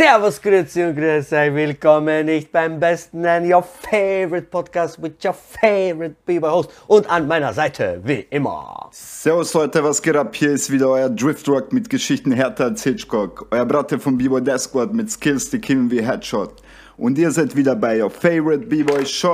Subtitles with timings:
[0.00, 1.54] Servus, Grüezi und Grüß euch.
[1.54, 6.70] Willkommen nicht beim besten and your favorite podcast with your favorite Bieber host.
[6.86, 8.88] Und an meiner Seite, wie immer.
[8.92, 10.34] Servus Leute, was geht ab?
[10.34, 13.46] Hier ist wieder euer Driftrock mit Geschichten härter als Hitchcock.
[13.50, 16.54] Euer Bratte vom B-Boy Death Squad mit Skills, die killen wie Headshot.
[17.00, 19.30] Und ihr seid wieder bei your favorite B-Boy Show.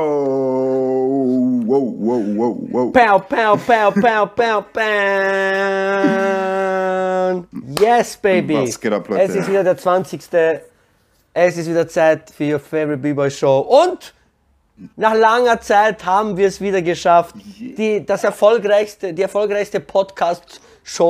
[1.67, 2.93] Wow, wow, wow, wow.
[2.93, 4.85] Pow, pow, pow, pow, pow, pow.
[7.81, 8.55] Yes, baby.
[8.55, 9.23] Was geht ab, Leute?
[9.23, 10.21] Es ist wieder der 20.
[11.35, 13.59] Es ist wieder Zeit für your favorite B-Boy Show.
[13.59, 14.15] Und
[14.95, 17.35] nach langer Zeit haben wir es wieder geschafft.
[17.59, 20.61] Die, das erfolgreichste, die erfolgreichste Podcast-Show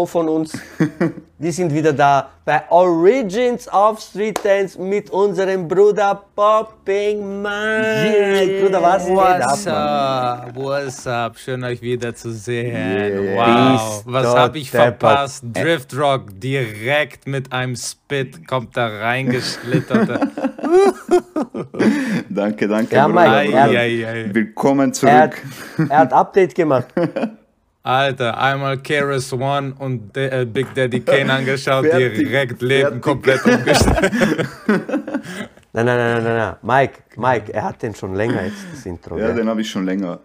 [0.07, 0.59] von uns.
[1.39, 8.63] Wir sind wieder da bei Origins of Street Dance mit unserem Bruder Popping Mike.
[8.63, 10.47] Bruder, was geht What's ab?
[10.49, 10.57] up?
[10.57, 11.39] What's up?
[11.39, 12.75] Schön euch wiederzusehen.
[12.75, 13.37] Yeah.
[13.37, 14.99] Wow, Bist was du hab ich deppert.
[14.99, 15.45] verpasst?
[15.53, 20.09] Driftrock direkt mit einem Spit kommt da reingeschlittert.
[22.31, 23.43] Danke, danke, Ja, Bruder.
[23.43, 24.35] Mike, er-.
[24.35, 25.91] Willkommen Er hat, zurück.
[25.91, 26.87] er hat Update gemacht.
[27.87, 33.03] Alter, einmal Keras One und De äh, Big Daddy Kane angeschaut, Fertig, direkt Leben fertig.
[33.03, 34.13] komplett umgestellt.
[35.73, 36.57] Nein, nein, nein, nein, nein.
[36.63, 39.19] Mike, Mike, er hat den schon länger jetzt, das Intro.
[39.19, 39.37] Ja, gell?
[39.37, 40.21] den habe ich schon länger.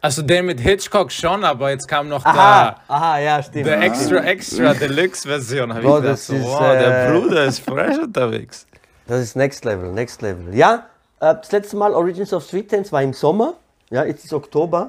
[0.00, 3.66] Also den mit Hitchcock schon, aber jetzt kam noch Aha, aha, ja, stimmt.
[3.66, 5.70] der, der extra, extra Deluxe-Version.
[5.74, 8.66] Hab ich Bro, gedacht, das so, ist, wow, der äh, Bruder ist fresh unterwegs.
[9.06, 10.54] Das ist Next Level, Next Level.
[10.54, 10.86] Ja,
[11.20, 13.54] äh, das letzte Mal Origins of Street Dance war im Sommer.
[13.90, 14.88] Ja, jetzt ist Oktober.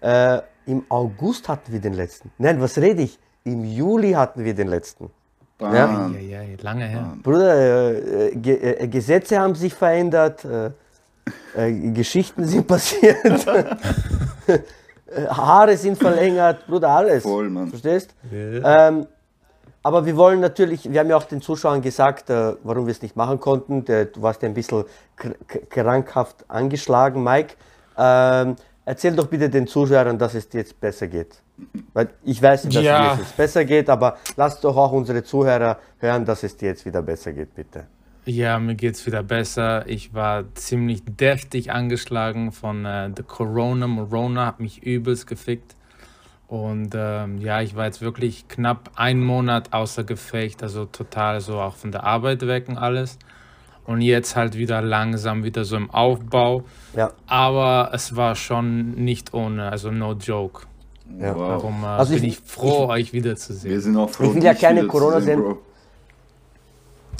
[0.00, 2.30] Äh, Im August hatten wir den letzten.
[2.38, 3.18] Nein, was rede ich?
[3.44, 5.10] Im Juli hatten wir den letzten.
[5.58, 5.74] Bam.
[5.74, 6.08] Ja.
[6.20, 7.16] Ja, ja, lange her.
[7.22, 10.70] Bruder, äh, äh, Ge äh, Gesetze haben sich verändert, äh,
[11.56, 13.46] äh, Geschichten sind passiert,
[14.46, 14.58] äh,
[15.28, 17.22] Haare sind verlängert, Bruder, alles.
[17.22, 17.68] Voll, Mann.
[17.68, 18.14] Verstehst?
[18.32, 19.06] Ähm,
[19.82, 23.02] aber wir wollen natürlich, wir haben ja auch den Zuschauern gesagt, äh, warum wir es
[23.02, 23.84] nicht machen konnten.
[23.84, 24.84] Der, du warst ja ein bisschen
[25.68, 27.54] krankhaft angeschlagen, Mike.
[27.98, 31.42] Ähm, erzähl doch bitte den Zuschauern, dass es dir jetzt besser geht.
[31.92, 33.12] Weil ich weiß nicht, dass Ja.
[33.12, 36.68] es dir jetzt besser geht, aber lass doch auch unsere Zuhörer hören, dass es dir
[36.70, 37.86] jetzt wieder besser geht, bitte.
[38.24, 39.84] Ja, mir geht's wieder besser.
[39.88, 43.88] Ich war ziemlich deftig angeschlagen von äh, der Corona.
[43.88, 45.74] Morona hat mich übelst gefickt.
[46.46, 51.58] Und ähm, ja, ich war jetzt wirklich knapp einen Monat außer Gefecht, also total so
[51.58, 53.18] auch von der Arbeit weg und alles.
[53.84, 56.62] Und jetzt halt wieder langsam wieder so im Aufbau.
[56.96, 57.10] Ja.
[57.26, 60.62] Aber es war schon nicht ohne, also no joke.
[61.18, 61.34] Ja.
[61.34, 61.48] Wow.
[61.48, 63.80] Darum äh, Also ich- bin ich froh, euch Wir wiederzusehen.
[63.80, 65.58] sind auch froh, Ich will ja keine wiederzusehen, Corona-Sendung-.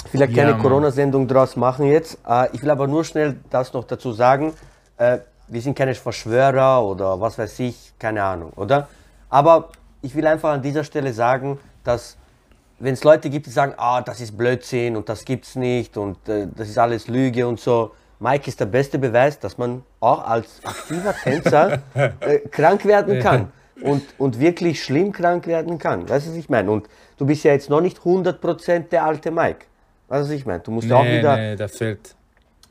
[0.05, 0.61] Ich will ja Ja, keine Mann.
[0.61, 2.17] Corona-Sendung draus machen jetzt.
[2.27, 4.53] Äh, ich will aber nur schnell das noch dazu sagen.
[4.97, 8.87] Äh, wir sind keine Verschwörer oder was weiß ich, keine Ahnung, oder?
[9.29, 9.69] Aber
[10.01, 12.17] ich will einfach an dieser Stelle sagen, dass
[12.83, 16.27] wenn es Leute gibt, die sagen, ah, das ist Blödsinn und das gibt's nicht und
[16.27, 17.91] äh, das ist alles Lüge und so.
[18.19, 21.81] Mike ist der beste Beweis, dass man auch als aktiver Tänzer
[22.19, 23.51] äh, krank werden kann
[23.81, 26.07] und, und wirklich schlimm krank werden kann.
[26.07, 26.71] Weißt du, was ich meine?
[26.71, 29.65] Und du bist ja jetzt noch nicht 100% der alte Mike.
[30.09, 30.59] Weißt du, was ich meine?
[30.59, 31.37] Du musst ja auch Nee, wieder.
[31.37, 32.15] nee, da fehlt.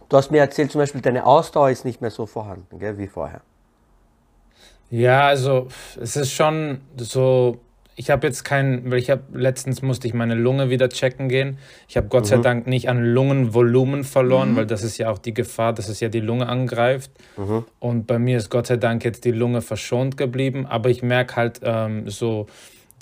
[0.08, 3.06] Du hast mir erzählt, zum Beispiel, deine Ausdauer ist nicht mehr so vorhanden, gell, wie
[3.08, 3.40] vorher.
[4.90, 5.68] Ja, also
[5.98, 7.56] es ist schon so,
[8.02, 11.58] ich habe jetzt keinen, weil ich habe letztens musste ich meine Lunge wieder checken gehen.
[11.88, 15.32] Ich habe Gott sei Dank nicht an Lungenvolumen verloren, weil das ist ja auch die
[15.32, 17.12] Gefahr, dass es ja die Lunge angreift.
[17.78, 21.36] Und bei mir ist Gott sei Dank jetzt die Lunge verschont geblieben, aber ich merke
[21.36, 22.46] halt ähm, so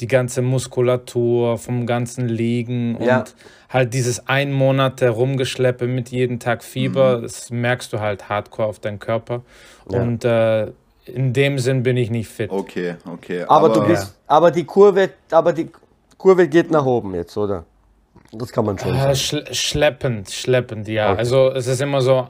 [0.00, 3.24] die ganze Muskulatur vom ganzen Liegen und Ja.
[3.68, 8.78] halt dieses ein Monat Rumgeschleppe mit jeden Tag Fieber, das merkst du halt hardcore auf
[8.80, 9.42] deinen Körper.
[9.90, 10.00] Ja.
[10.00, 10.72] Und äh,
[11.14, 12.50] in dem Sinn bin ich nicht fit.
[12.50, 13.44] Okay, okay.
[13.48, 15.68] Aber, du bist, aber die Kurve, aber die
[16.16, 17.64] Kurve geht nach oben jetzt, oder?
[18.32, 19.14] Das kann man schon Äh, sagen.
[19.16, 21.10] schl schleppend, schleppend, ja.
[21.10, 21.18] Okay.
[21.18, 22.28] Also es ist immer so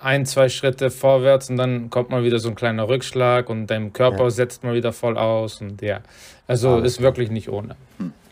[0.00, 3.92] ein, zwei Schritte vorwärts und dann kommt mal wieder so ein kleiner Rückschlag und dein
[3.92, 4.30] Körper Ja.
[4.30, 6.00] setzt mal wieder voll aus und ja.
[6.46, 7.76] Also Alles ist wirklich nicht ohne.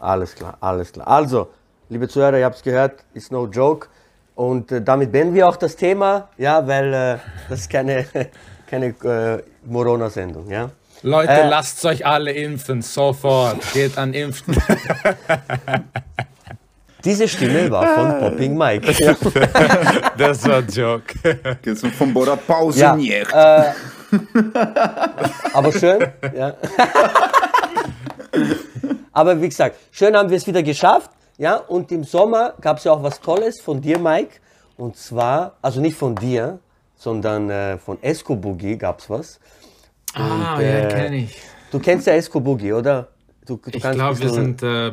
[0.01, 1.07] Alles klar, alles klar.
[1.07, 1.49] Also,
[1.91, 3.89] liebe Zuhörer, ihr habt es gehört, ist no joke.
[4.35, 7.19] Und äh, damit beenden wir auch das Thema, ja, weil äh,
[7.51, 8.07] das ist keine,
[8.71, 10.71] keine äh, Morona-Sendung, ja.
[11.03, 13.57] Leute, Äh, lasst euch alle impfen, sofort.
[13.73, 14.55] Geht an Impfen.
[17.05, 18.93] Diese Stimme war von Popping Mike.
[19.03, 19.15] Ja,
[20.19, 21.15] Das war ein Joke.
[21.65, 23.27] Jetzt von Bora Pause ja, nicht.
[23.33, 23.65] äh,
[25.55, 26.07] aber schön.
[26.37, 26.55] Ja.
[29.13, 31.11] aber wie gesagt, schön haben wir es wieder geschafft.
[31.39, 34.35] Ja, und im Sommer gab es ja auch was Tolles von dir, Mike.
[34.77, 36.59] Und zwar, also nicht von dir,
[37.01, 39.41] sondern äh, von Esco Boogie gab es was.
[40.13, 41.41] Ah, Und, ja, äh, kenne ich.
[41.71, 43.09] Du kennst ja Esco Boogie, oder?
[43.47, 44.93] Du, du Ich glaube, wir sind äh,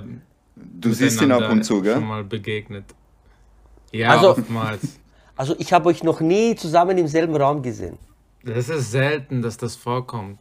[0.55, 1.99] Du siehst ihn ab und zu, schon gell?
[1.99, 2.85] mal begegnet.
[3.91, 4.81] Ja, Also- oftmals.
[5.39, 7.99] Also ich habe euch noch nie zusammen im selben Raum gesehen.
[8.43, 10.39] Das ist selten, dass das vorkommt.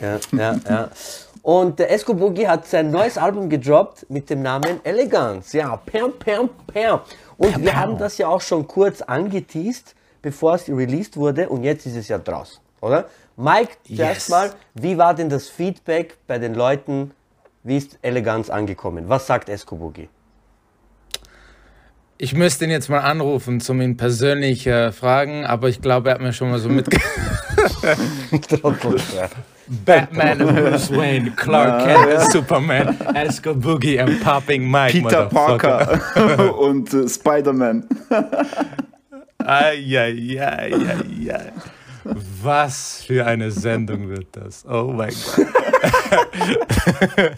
[0.00, 0.90] Ja, ja, ja.
[1.42, 5.58] Und der Esco Boogie hat sein neues Album gedroppt mit dem Namen Elegance.
[5.58, 7.00] Ja, pam, pam, pam.
[7.36, 11.48] Und wir haben das ja auch schon kurz angeteased, bevor es released wurde.
[11.48, 13.06] Und jetzt ist es ja draußen, oder?
[13.36, 14.28] Mike, zuerst Yes.
[14.28, 17.10] mal, wie war denn das Feedback bei den Leuten?
[17.62, 19.08] Wie ist Elegance angekommen?
[19.08, 20.08] Was sagt Esco Boogie?
[22.18, 26.14] Ich müsste ihn jetzt mal anrufen, zum ihn persönlich äh, fragen, aber ich glaube, er
[26.14, 26.98] hat mir schon mal so mitge...
[29.84, 35.26] Batman and Bruce Wayne, Clark Kent and Superman, Esco Boogie and Popping Mike, Peter.
[35.26, 37.84] Parker und äh, Spider-Man.
[39.46, 40.72] Eieieiei.
[42.42, 44.64] Was für eine Sendung wird das?
[44.66, 45.46] Oh mein Gott.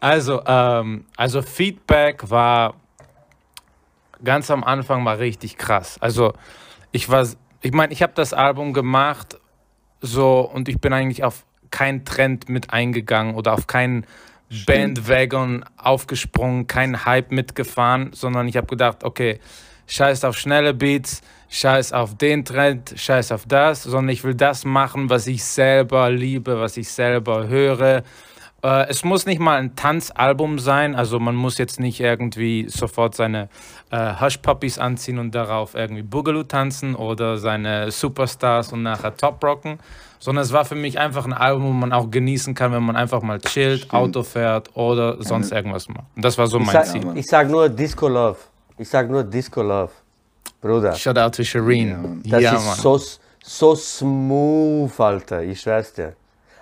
[0.00, 2.74] also, ähm, also Feedback war
[4.22, 5.98] ganz am Anfang war richtig krass.
[6.00, 6.32] Also
[6.92, 7.26] ich war,
[7.62, 9.38] ich meine, ich habe das Album gemacht
[10.00, 14.06] so und ich bin eigentlich auf keinen Trend mit eingegangen oder auf keinen
[14.66, 19.38] Bandwagon aufgesprungen, keinen Hype mitgefahren, sondern ich habe gedacht, okay,
[19.90, 21.20] scheiß auf schnelle Beats,
[21.50, 26.10] scheiß auf den Trend, scheiß auf das, sondern ich will das machen, was ich selber
[26.10, 28.02] liebe, was ich selber höre.
[28.62, 33.16] Äh, es muss nicht mal ein Tanzalbum sein, also man muss jetzt nicht irgendwie sofort
[33.16, 33.48] seine
[33.90, 39.42] äh, Hush Puppies anziehen und darauf irgendwie Boogaloo tanzen oder seine Superstars und nachher Top
[39.42, 39.80] rocken,
[40.20, 42.94] sondern es war für mich einfach ein Album, wo man auch genießen kann, wenn man
[42.94, 46.04] einfach mal chillt, Auto fährt oder sonst irgendwas macht.
[46.14, 47.06] Und das war so Ich mein sag, Ziel.
[47.14, 48.36] ich sag nur Disco Love.
[48.80, 49.92] Ich sag nur Disco Love.
[50.58, 50.94] Bruder.
[50.94, 52.22] Shout out to Shireen.
[52.24, 52.76] Das ja, ist Mann.
[52.78, 52.98] so,
[53.44, 55.42] so smooth, Alter.
[55.42, 56.14] Ich schwör's dir.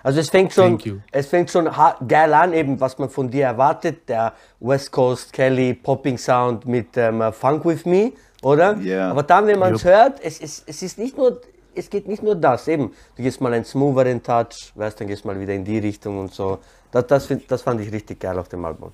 [0.03, 1.69] Also es fängt schon, es fängt schon
[2.05, 4.09] geil an, eben was man von dir erwartet.
[4.09, 8.11] Der West Coast Kelly Popping Sound mit ähm, Funk with Me,
[8.41, 8.75] oder?
[8.79, 9.11] Ja.
[9.11, 11.39] Aber dann, wenn man es hört, es, es, es ist nicht nur,
[11.73, 12.67] es geht nicht nur das.
[12.67, 16.19] Eben, du gehst mal einen smootheren Touch, weißt, dann gehst mal wieder in die Richtung
[16.19, 16.59] und so.
[16.91, 18.91] Das, das, find, das fand ich richtig geil auf dem Album.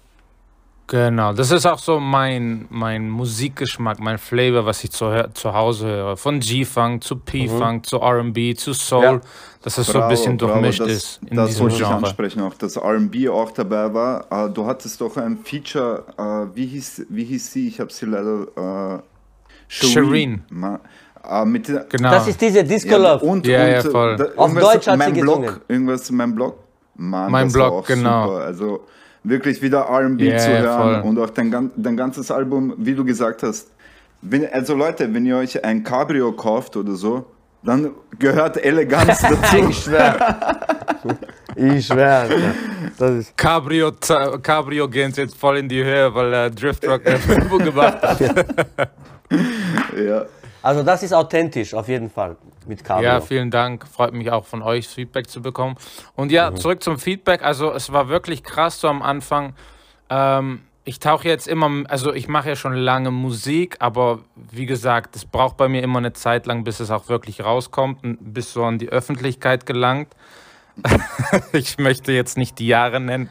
[0.87, 5.51] Genau, das ist auch so mein, mein Musikgeschmack, mein Flavor, was ich zu, hör- zu
[5.51, 6.17] Hause höre.
[6.17, 9.21] Von G-Funk zu P-Funk zu RB zu Soul, Ja.
[9.63, 12.41] dass es so ein bisschen bravo, durchmischt das, ist in das diesem wollte ich ansprechen,
[12.43, 14.25] auch dass R&B auch dabei war.
[14.47, 17.67] Äh, du hattest doch ein Feature, äh, wie, hieß, wie hieß sie?
[17.67, 18.97] Ich habe sie leider...
[18.97, 19.01] Äh,
[19.67, 20.43] Shireen.
[20.51, 20.79] Ma,
[21.27, 22.11] äh, mit Genau.
[22.11, 23.25] Das ist diese Disco ja, Love.
[23.25, 24.15] und, Ja, und, ja, äh, voll.
[24.17, 25.61] da- Auf Deutsch hat mein sie Blog, gesungen.
[25.67, 26.57] Irgendwas in meinem Blog.
[26.97, 28.27] Mann, Mein Blog, genau.
[28.27, 28.45] Super.
[28.45, 28.81] Also
[29.27, 31.09] wirklich wieder R&B Ja, zu hören voll.
[31.09, 33.69] und auch dein, dein ganzes Album, wie du gesagt hast.
[34.21, 37.25] Wenn, also Leute, wenn ihr euch ein Cabrio kauft oder so,
[37.63, 39.57] dann gehört Eleganz dazu.
[39.69, 40.37] Ich schwör.
[41.55, 42.27] ich schwör.
[42.97, 43.91] Das ist Cabrio,
[44.41, 48.19] Cabrio gehen jetzt voll in die Höhe, weil äh, Drift Rock eine Werbung gemacht hat.
[49.97, 50.25] ja.
[50.65, 53.07] Also das ist authentisch, auf jeden Fall, mit Cabrio.
[53.07, 53.87] Ja, vielen Dank.
[53.87, 55.75] Freut mich auch von euch Feedback zu bekommen.
[56.15, 57.43] Und ja, zurück zum Feedback.
[57.43, 59.53] Also es war wirklich krass so am Anfang.
[60.09, 65.15] Ähm, ich tauche jetzt immer, also ich mache ja schon lange Musik, aber wie gesagt,
[65.15, 68.51] es braucht bei mir immer eine Zeit lang, bis es auch wirklich rauskommt und bis
[68.51, 70.15] so an die Öffentlichkeit gelangt.
[71.53, 73.29] ich möchte jetzt nicht die Jahre nennen.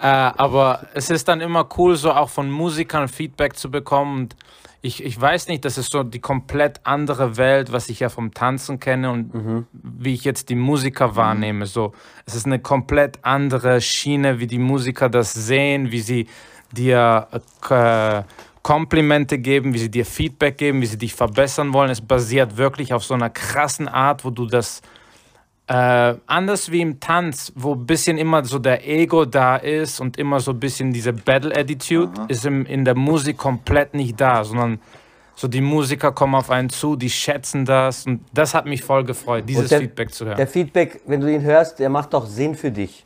[0.00, 4.20] Äh, aber es ist dann immer cool, so auch von Musikern Feedback zu bekommen.
[4.20, 4.36] Und
[4.80, 8.32] ich, ich weiß nicht, das ist so die komplett andere Welt, was ich ja vom
[8.32, 11.66] Tanzen kenne und wie ich jetzt die Musiker wahrnehme.
[11.66, 11.92] So,
[12.26, 16.26] es ist eine komplett andere Schiene, wie die Musiker das sehen, wie sie
[16.72, 17.26] dir
[17.68, 18.22] äh,
[18.62, 21.90] Komplimente geben, wie sie dir Feedback geben, wie sie dich verbessern wollen.
[21.90, 24.82] Es basiert wirklich auf so einer krassen Art, wo du das
[25.68, 30.16] äh, anders wie im Tanz, wo ein bisschen immer so der Ego da ist und
[30.16, 34.80] immer so ein bisschen diese Battle-Attitude, ist im, in der Musik komplett nicht da, sondern
[35.34, 39.04] so die Musiker kommen auf einen zu, die schätzen das und das hat mich voll
[39.04, 40.36] gefreut, dieses der- Feedback zu hören.
[40.36, 43.04] Der Feedback, wenn du ihn hörst, der macht auch Sinn für dich.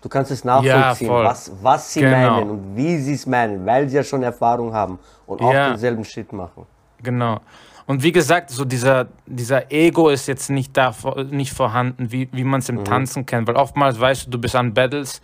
[0.00, 1.24] Du kannst es nachvollziehen, voll.
[1.24, 2.36] was, was sie Genau.
[2.36, 5.70] meinen und wie sie es meinen, weil sie ja schon Erfahrung haben und auch Ja.
[5.70, 6.66] denselben Shit machen.
[7.02, 7.40] Genau.
[7.86, 10.94] Und wie gesagt, so dieser, dieser Ego ist jetzt nicht da
[11.30, 12.84] nicht vorhanden, wie, wie man es im mhm.
[12.84, 13.48] Tanzen kennt.
[13.48, 15.22] Weil oftmals weißt du, du bist an Battles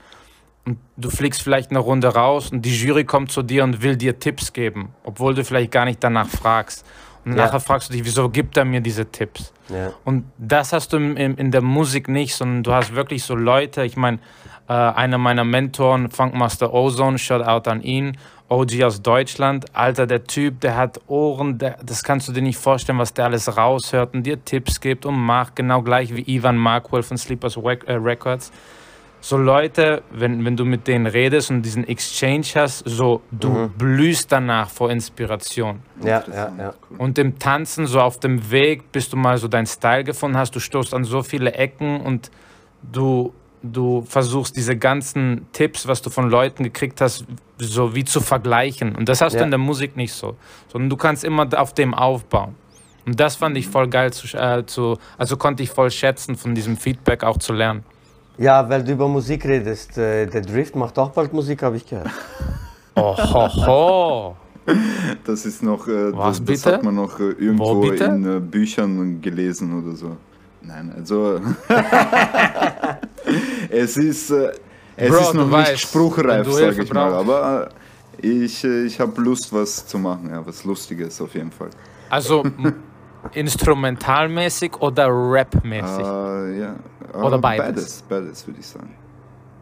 [0.64, 3.96] und du fliegst vielleicht eine Runde raus und die Jury kommt zu dir und will
[3.96, 6.86] dir Tipps geben, obwohl du vielleicht gar nicht danach fragst.
[7.24, 7.44] Und ja.
[7.44, 9.52] nachher fragst du dich, wieso gibt er mir diese Tipps?
[9.68, 9.92] Ja.
[10.04, 13.84] Und das hast du in, in, der Musik nicht, sondern du hast wirklich so Leute,
[13.84, 14.18] ich meine,
[14.68, 18.16] äh, einer meiner Mentoren, Funkmaster Ozone, shout out an ihn,
[18.48, 19.66] OG aus Deutschland.
[19.74, 23.26] Alter, der Typ, der hat Ohren, der, das kannst du dir nicht vorstellen, was der
[23.26, 27.56] alles raushört und dir Tipps gibt und macht, genau gleich wie Ivan Markwell von Sleepers
[27.56, 28.52] äh, Records.
[29.20, 33.70] So Leute, wenn, wenn du mit denen redest und diesen Exchange hast, so du mhm.
[33.70, 35.80] blühst danach vor Inspiration.
[36.02, 36.74] Ja, ja, ja.
[36.98, 40.54] Und im Tanzen, so auf dem Weg, bis du mal so deinen Style gefunden hast,
[40.54, 42.30] du stoßt an so viele Ecken und
[42.82, 43.32] du
[43.72, 47.24] du versuchst diese ganzen Tipps, was du von Leuten gekriegt hast,
[47.58, 48.94] so wie zu vergleichen.
[48.94, 49.40] Und das hast ja.
[49.40, 50.36] du in der Musik nicht so,
[50.70, 52.54] sondern du kannst immer auf dem aufbauen.
[53.06, 56.54] Und das fand ich voll geil zu, äh, zu also konnte ich voll schätzen, von
[56.54, 57.84] diesem Feedback auch zu lernen.
[58.38, 59.96] Ja, weil du über Musik redest.
[59.98, 62.10] Äh, der Drift macht auch bald Musik, habe ich gehört.
[62.96, 64.36] Oh, ho, ho.
[65.24, 69.20] Das ist noch, äh, Was, das, das, hat man noch äh, irgendwo in äh, Büchern
[69.20, 70.16] gelesen oder so.
[70.66, 71.40] Nein, also
[73.70, 74.52] es ist, äh,
[74.96, 77.68] es Bro, ist noch nicht weißt, spruchreif, sage ich mal, aber
[78.22, 81.68] äh, ich, äh, ich habe Lust, was zu machen, ja, was Lustiges auf jeden Fall.
[82.08, 82.44] Also
[83.32, 86.04] instrumentalmäßig oder rapmäßig?
[86.04, 86.76] Uh, ja.
[87.14, 87.66] Uh, oder beides?
[87.66, 88.94] Beides, beides würde ich sagen.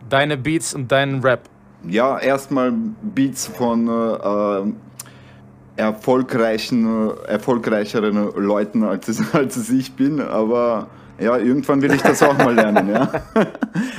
[0.09, 1.49] Deine Beats und deinen Rap?
[1.85, 4.73] Ja, erstmal Beats von äh,
[5.77, 10.89] erfolgreichen, erfolgreicheren Leuten, als es, als es ich bin, aber
[11.19, 13.09] ja, irgendwann will ich das auch mal lernen, ja.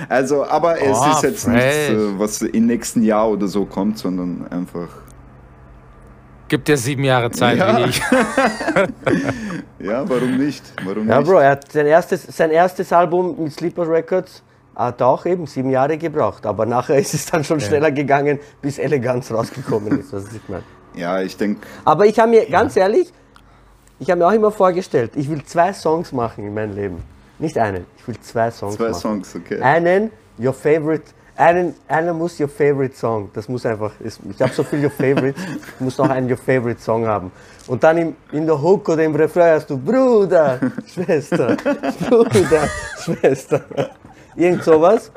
[0.09, 1.53] Also, aber es oh, ist jetzt fresh.
[1.53, 4.89] nichts, äh, was im nächsten Jahr oder so kommt, sondern einfach.
[6.49, 7.77] Gibt dir sieben Jahre Zeit ja.
[7.77, 8.01] wie ich.
[9.79, 10.63] ja, warum nicht?
[10.83, 11.29] Warum ja, nicht?
[11.29, 14.43] Bro, er hat sein erstes, sein erstes Album mit Sleeper Records
[14.75, 17.67] hat auch eben sieben Jahre gebraucht, aber nachher ist es dann schon ja.
[17.67, 20.63] schneller gegangen, bis Eleganz rausgekommen ist, was ich meine.
[20.95, 21.65] Ja, ich denke.
[21.85, 23.11] Aber ich habe mir, ganz ehrlich,
[23.99, 27.03] ich habe mir auch immer vorgestellt, ich will zwei Songs machen in meinem Leben.
[27.39, 28.93] Nicht einen, ich will zwei Songs zwei machen.
[28.93, 29.61] Zwei Songs, okay.
[29.61, 33.29] Einen, Your Favorite, einen, einer muss Your Favorite Song.
[33.33, 36.81] Das muss einfach, ich habe so viel Your Favorite, ich muss noch einen Your Favorite
[36.81, 37.31] Song haben.
[37.67, 41.57] Und dann im, in der Hook oder im Refrain hast du Bruder, Schwester,
[42.09, 42.67] Bruder,
[42.99, 43.61] Schwester.
[44.35, 45.11] Irgend sowas.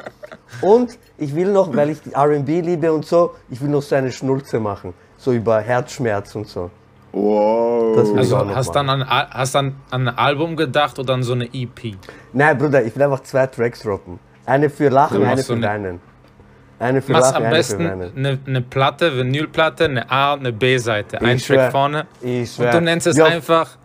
[0.61, 4.13] Und ich will noch, weil ich RB liebe und so, ich will noch so eine
[4.13, 4.95] Schnulze machen.
[5.27, 6.71] So über Herzschmerz und so.
[7.11, 8.17] Wow.
[8.17, 11.97] also hast dann an, hast dann an ein Album gedacht oder an so eine EP?
[12.33, 14.21] Nein, Bruder, ich will einfach zwei Tracks droppen.
[14.45, 16.01] Eine für Lachen, eine für Weinen.
[16.79, 21.21] Eine für Lachen, am besten eine, eine Platte, Vinylplatte, eine A- und eine B-Seite.
[21.21, 22.07] Ein schwör, Track vorne.
[22.21, 23.77] Ich Und du nennst es your, einfach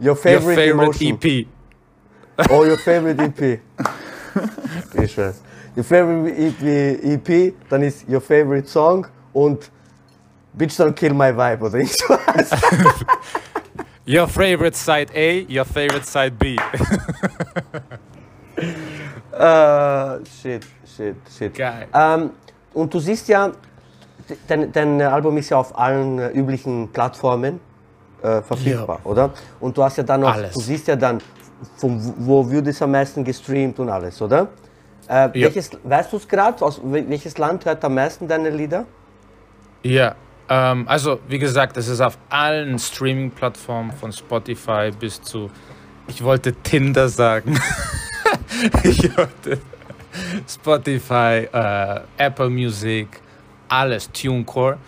[0.00, 1.46] Your Favorite, your favorite EP.
[2.50, 3.60] Oh, Your Favorite EP.
[5.02, 5.42] ich weiß.
[5.76, 9.72] Your Favorite EP, EP, dann ist Your Favorite Song und
[10.56, 12.50] Bitch Don't Kill My Vibe oder ich was.
[14.06, 16.56] your favorite side A, your favorite side B.
[19.32, 20.64] uh, shit,
[20.96, 21.54] shit, shit.
[21.54, 21.88] Geil.
[21.92, 22.30] Ähm,
[22.72, 23.50] und du siehst ja,
[24.46, 27.58] dein, dein Album ist ja auf allen äh, üblichen Plattformen
[28.22, 29.10] äh, verfügbar, ja.
[29.10, 29.30] oder?
[29.58, 30.52] Und du hast ja dann noch, alles.
[30.52, 31.20] du siehst ja dann,
[31.76, 34.48] von wo wird es am meisten gestreamt und alles, oder?
[35.08, 35.32] Äh, ja.
[35.34, 36.64] welches, weißt du es gerade?
[36.64, 38.86] Aus welches Land hört am meisten deine Lieder?
[39.82, 40.14] Ja,
[40.48, 45.50] ähm, also, wie gesagt, es ist auf allen Streaming-Plattformen von Spotify bis zu,
[46.06, 47.58] ich wollte Tinder sagen.
[48.82, 49.58] ich wollte
[50.46, 53.08] Spotify, äh, Apple Music,
[53.68, 54.78] alles, TuneCore.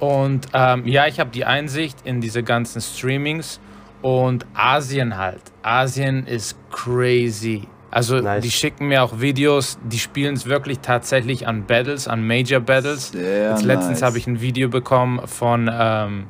[0.00, 3.60] Und ähm, ja, ich habe die Einsicht in diese ganzen Streamings
[4.00, 5.42] und Asien halt.
[5.62, 7.66] Asien ist crazy.
[7.90, 8.42] Also nice.
[8.42, 13.12] die schicken mir auch Videos, die spielen es wirklich tatsächlich an Battles, an Major Battles.
[13.12, 14.02] Sehr Jetzt letztens nice.
[14.02, 16.26] habe ich ein Video bekommen von, ähm,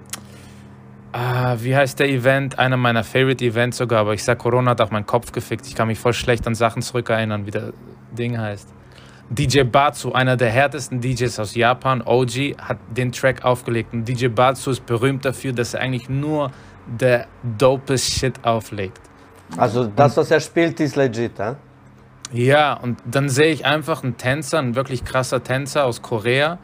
[1.12, 2.58] ah, wie heißt der Event?
[2.58, 5.66] Einer meiner Favorite Events sogar, aber ich sag, Corona hat auch meinen Kopf gefickt.
[5.66, 7.72] Ich kann mich voll schlecht an Sachen zurückerinnern, wie der
[8.16, 8.68] Ding heißt.
[9.30, 13.92] DJ Batsu, einer der härtesten DJs aus Japan, OG, hat den Track aufgelegt.
[13.92, 16.50] Und DJ Batsu ist berühmt dafür, dass er eigentlich nur
[16.86, 17.26] der
[17.58, 19.07] dopest Shit auflegt.
[19.56, 21.54] Also das, was er spielt, ist legit, eh?
[22.32, 26.58] Ja, und dann sehe ich einfach einen Tänzer, ein wirklich krasser Tänzer aus Korea,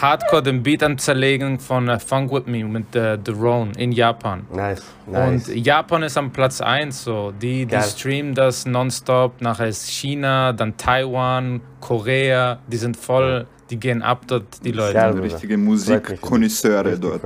[0.00, 3.90] hardcore den Beat am Zerlegen von uh, Funk With Me mit uh, The Roan in
[3.90, 4.46] Japan.
[4.52, 5.48] Nice, nice.
[5.48, 7.32] Und Japan ist am Platz 1, so.
[7.32, 13.78] Die, die streamen das nonstop, nachher ist China, dann Taiwan, Korea, die sind voll, die
[13.80, 14.94] gehen ab dort, die Leute.
[14.98, 17.22] Ja, richtige Musikkonnoisseure dort.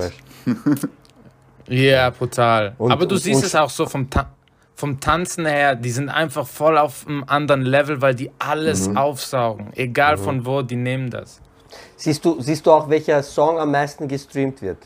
[1.69, 2.75] Ja, brutal.
[2.79, 4.29] Und- Aber du und- siehst und- es auch so vom, Ta
[4.81, 8.97] vom Tanzen her, die sind einfach voll auf einem anderen Level, weil die alles Mhm.
[8.97, 9.73] aufsaugen.
[9.77, 11.41] Egal von wo, die nehmen das.
[11.97, 14.79] Siehst du, siehst du auch, welcher Song am meisten gestreamt wird?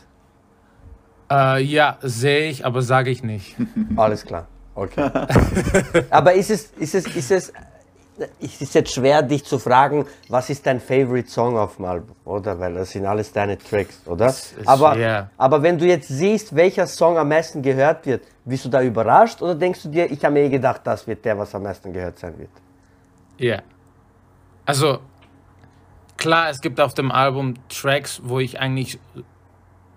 [1.31, 3.55] Äh, ja, sehe ich, aber sage ich nicht.
[3.95, 4.47] Alles klar.
[4.75, 5.09] Okay.
[6.09, 7.53] Aber ist es, ist es, ist es,
[8.39, 12.15] es ist jetzt schwer, dich zu fragen, was ist dein Favorite Song auf dem Album,
[12.23, 12.59] oder?
[12.59, 14.33] Weil das sind alles deine Tracks, oder?
[14.65, 18.81] Aber, aber wenn du jetzt siehst, welcher Song am meisten gehört wird, bist du da
[18.81, 21.63] überrascht oder denkst du dir, ich habe mir eh gedacht, das wird der, was am
[21.63, 22.49] meisten gehört sein wird?
[23.37, 23.61] Ja.
[24.65, 24.99] Also,
[26.17, 28.99] klar, es gibt auf dem Album Tracks, wo ich eigentlich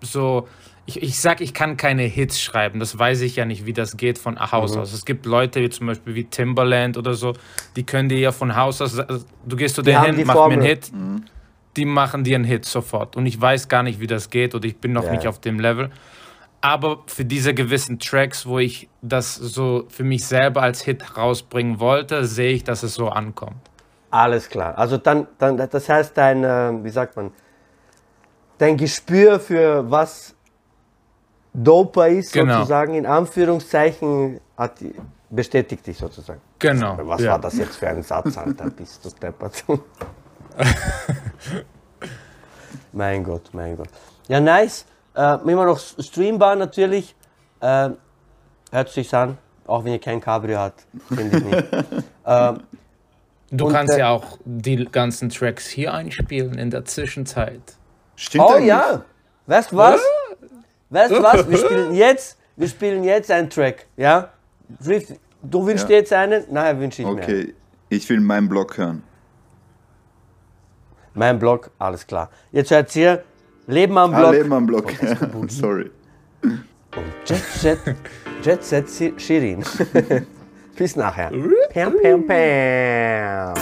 [0.03, 0.49] so.
[0.89, 2.81] Ich, ich sag, ich kann keine Hits schreiben.
[2.81, 4.81] Das weiß ich ja nicht, wie das geht von Haus Mhm.
[4.81, 4.95] aus.
[4.95, 7.35] Es gibt Leute, wie zum Beispiel wie Timberland oder so,
[7.77, 8.99] die können dir ja von Haus aus.
[8.99, 10.67] also, Du gehst zu denen hin, mach mir einen Formel.
[10.67, 10.91] Hit.
[11.77, 13.17] Die machen dir einen Hit sofort.
[13.17, 15.11] Und ich weiß gar nicht, wie das geht oder ich bin noch Ja.
[15.13, 15.91] nicht auf dem Level.
[16.63, 21.81] Aber für diese gewissen Tracks, wo ich das so für mich selber als Hit rausbringen
[21.81, 23.61] wollte, sehe ich, dass es so ankommt.
[24.11, 24.79] Alles klar.
[24.79, 27.31] Also dann, dann das heißt dein, äh, wie sagt man,
[28.57, 30.35] dein Gespür für was
[31.65, 32.55] doper ist, Genau.
[32.59, 34.95] sozusagen, in Anführungszeichen, hat die,
[35.31, 36.41] bestätigt dich sozusagen.
[36.59, 36.99] Genau.
[37.03, 37.33] Was ja.
[37.33, 38.71] war das jetzt für ein Satz, Alter?
[38.77, 39.65] Bist du deppert.
[42.93, 43.89] mein Gott, mein Gott.
[44.29, 44.85] Ja, nice.
[45.15, 47.15] Äh, immer noch streambar natürlich.
[47.61, 47.91] Äh,
[48.71, 51.65] hört sich an, auch wenn ihr kein Cabrio habt, finde ich nicht.
[52.27, 52.61] ähm,
[53.51, 57.63] Du kannst äh, ja auch die ganzen Tracks hier einspielen in der Zwischenzeit.
[58.15, 58.67] Stimmt Oh eigentlich?
[58.67, 59.03] ja,
[59.47, 60.01] weißt du was?
[60.91, 61.49] Weißt du was?
[61.49, 64.31] Wir spielen jetzt, wir spielen jetzt einen Track, ja?
[65.43, 65.89] Du wünschst Ja.
[65.89, 67.15] dir jetzt einen, nachher wünsche ich mir.
[67.15, 67.23] einen.
[67.23, 67.55] Okay,
[67.89, 69.03] ich will meinen Blog hören.
[71.15, 72.31] Mein Blog, alles klar.
[72.53, 73.25] Jetzt hört ihr
[73.67, 74.93] Leben am Ah, Blog Leben am Blog.
[75.49, 75.91] Sorry.
[76.43, 76.63] und
[77.27, 77.79] Jet Set,
[78.43, 79.65] Jet Set Shirin.
[80.77, 81.31] Bis nachher.
[81.73, 83.55] Pam, pam, pam.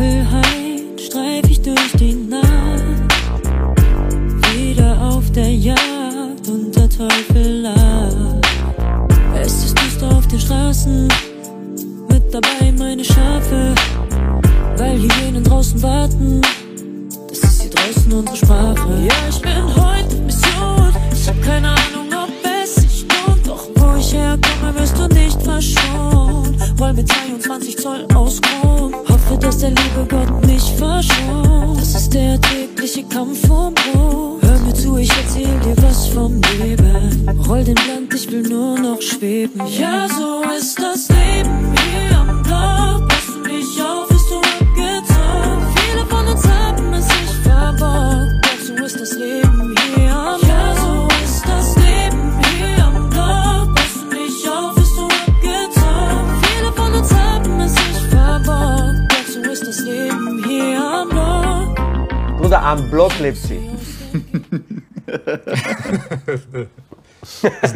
[0.00, 2.42] Dunkelheit streif ich durch die Nacht,
[4.54, 8.46] wieder auf der Jagd und der Teufel lacht.
[9.34, 11.06] Es ist düster auf den Straßen,
[12.08, 12.69] mit dabei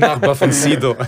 [0.09, 0.97] Nachbar von Sido.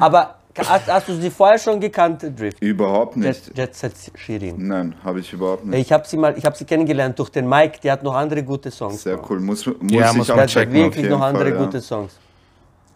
[0.00, 2.60] Aber hast, hast du sie vorher schon gekannt, Drift?
[2.62, 3.46] Überhaupt nicht.
[3.48, 4.54] Jet, Jet Set Shirin.
[4.66, 5.80] Nein, habe ich überhaupt nicht.
[5.80, 8.42] Ich habe sie mal, ich habe sie kennengelernt durch den Mike, der hat noch andere
[8.42, 9.02] gute Songs.
[9.02, 9.40] Sehr cool.
[9.40, 10.74] Muss, muss Ja, ich muss auch checken.
[10.74, 11.64] wirklich noch andere Fall, ja.
[11.64, 12.16] gute Songs.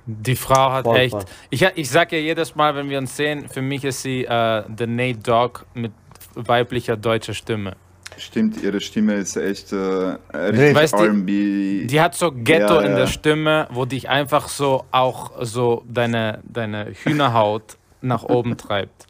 [0.05, 1.13] Die Frau hat Voll, echt.
[1.13, 1.25] voll.
[1.51, 4.65] Ich, ich sag ja jedes Mal, wenn wir uns sehen, für mich ist sie äh,
[4.69, 5.93] der Nate Dogg mit
[6.35, 7.77] weiblicher deutscher Stimme.
[8.23, 11.87] Stimmt, ihre Stimme ist echt äh, richtig Weißt R&B.
[11.87, 12.99] Die hat so Ghetto Ja, in ja.
[12.99, 19.07] der Stimme, wo dich einfach so auch so deine, deine Hühnerhaut nach oben treibt.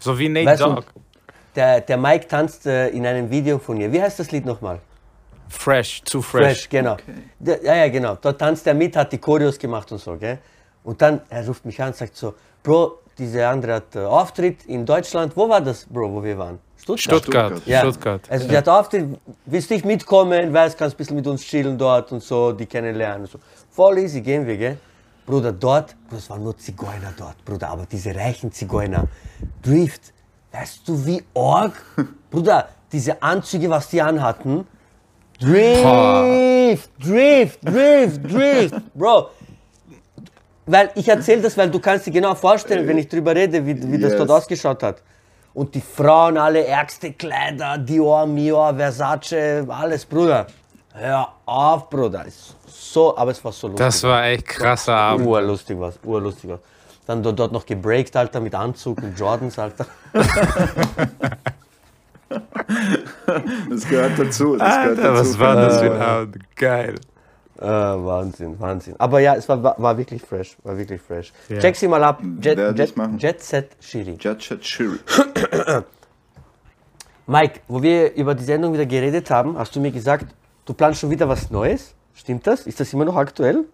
[0.00, 0.86] So wie Nate Weißt du, Dogg.
[1.54, 3.92] Der, der Mike tanzt äh, in einem Video von ihr.
[3.92, 4.80] Wie heißt das Lied nochmal?
[5.48, 6.44] Fresh, zu fresh.
[6.44, 6.96] Fresh, genau.
[7.38, 8.16] Der, ja, ja, genau.
[8.20, 10.38] Dort tanzt er mit, hat die Choreos gemacht und so, gell?
[10.82, 14.64] Und dann, er ruft mich an und sagt so, Bro, diese andere hat äh, Auftritt
[14.66, 15.36] in Deutschland.
[15.36, 16.58] Wo war das, Bro, wo wir waren?
[16.96, 17.52] Stuttgart.
[17.52, 17.66] Stuttgart.
[17.66, 17.80] Ja.
[17.80, 18.20] Stuttgart.
[18.28, 19.06] Also die hat Auftritt,
[19.46, 23.22] willst nicht mitkommen, weißt, kannst ein bisschen mit uns chillen dort und so, die kennenlernen.
[23.22, 23.38] Und so.
[23.70, 24.78] Voll easy, gehen wir, gell?
[25.26, 29.06] Bruder, dort, es waren nur Zigeuner dort, Bruder, aber diese reichen Zigeuner.
[29.62, 30.12] Drift,
[30.52, 31.72] weißt du wie org?
[32.30, 34.66] Bruder, diese Anzüge, was die anhatten.
[35.38, 39.30] Drift, Drift, Drift, Drift, Bro.
[40.66, 43.74] Weil ich erzähle das, weil du kannst dir genau vorstellen, wenn ich drüber rede, wie,
[43.90, 44.18] wie das Yes.
[44.18, 45.02] dort ausgeschaut hat.
[45.52, 50.46] Und die Frauen, alle ärgste Kleider, Dior, Mior, Versace, alles, Bruder.
[50.92, 52.24] Hör auf, Bruder.
[52.24, 53.84] Ist so, aber es war so lustig.
[53.84, 55.26] Das war echt krasser Abend.
[55.26, 56.60] urlustig was, urlustig was.
[57.06, 59.86] Dann dort, noch gebreakt, Alter, mit Anzug, mit Jordans, Alter.
[63.68, 64.56] Das gehört dazu.
[64.56, 65.20] Das gehört Alter, dazu.
[65.20, 66.56] was war das für ein Abend?
[66.56, 66.94] Geil.
[67.60, 68.94] Äh, Wahnsinn, Wahnsinn.
[68.98, 71.30] Aber ja, es war, war, war wirklich fresh, war wirklich fresh.
[71.48, 71.58] Ja.
[71.58, 72.22] Check sie mal ab.
[72.42, 72.94] Jet, Jet.
[73.18, 74.16] Jet Set Shiri.
[74.18, 74.98] Jet Set Shiri.
[77.26, 81.00] Mike, wo wir über die Sendung wieder geredet haben, hast du mir gesagt, du planst
[81.00, 81.94] schon wieder was Neues.
[82.14, 82.66] Stimmt das?
[82.66, 83.64] Ist das immer noch aktuell?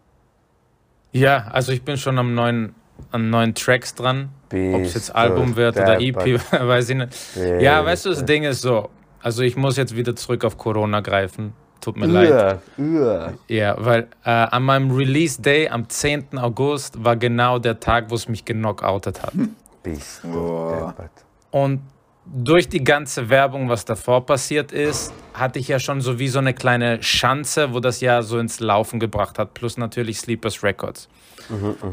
[1.13, 2.75] Ja, also ich bin schon am neuen,
[3.13, 4.31] an neuen Tracks dran.
[4.47, 6.01] Ob es jetzt Album wird oder.
[6.01, 6.17] EP,
[6.53, 7.37] weiß ich nicht.
[7.37, 8.91] Ja, Ja, weißt du, das Ding ist so.
[9.23, 11.53] Also ich muss jetzt wieder zurück auf Corona greifen.
[11.87, 12.31] Tut mir leid.
[12.31, 13.35] Ür, ür.
[13.47, 16.37] Ja, weil äh, an meinem Release Day am 10.
[16.37, 19.33] August war genau der Tag, wo es mich genockoutet hat.
[19.85, 21.13] Bist du deppert.
[21.53, 21.83] Und
[22.25, 26.41] durch die ganze Werbung, was davor passiert ist, hatte ich ja schon so wie so
[26.41, 31.09] eine kleine Schanze, wo das ja so ins Laufen gebracht hat, plus natürlich Sleepers Records.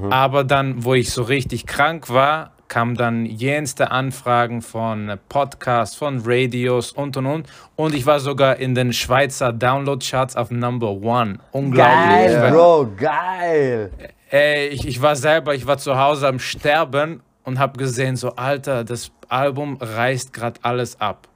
[0.09, 6.23] Aber dann, wo ich so richtig krank war, kamen dann jenste Anfragen von Podcasts, von
[6.25, 7.47] Radios und und und.
[7.75, 11.37] Und ich war sogar in den Schweizer Download-Charts auf Number One.
[11.51, 12.33] Unglaublich.
[12.33, 13.91] Geil, Bro, geil.
[14.31, 18.37] Ey, ich, ich war selber, ich war zu Hause am Sterben und habe gesehen, so
[18.37, 21.27] Alter, das Album reißt gerade alles ab.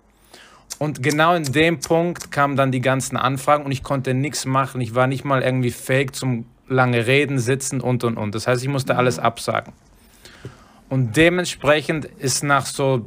[0.79, 4.81] Und genau in dem Punkt kamen dann die ganzen Anfragen und ich konnte nichts machen.
[4.81, 8.33] Ich war nicht mal irgendwie fähig zum lange reden, sitzen und und und.
[8.33, 9.73] Das heißt, ich musste alles absagen.
[10.89, 13.03] Und dementsprechend ist nach so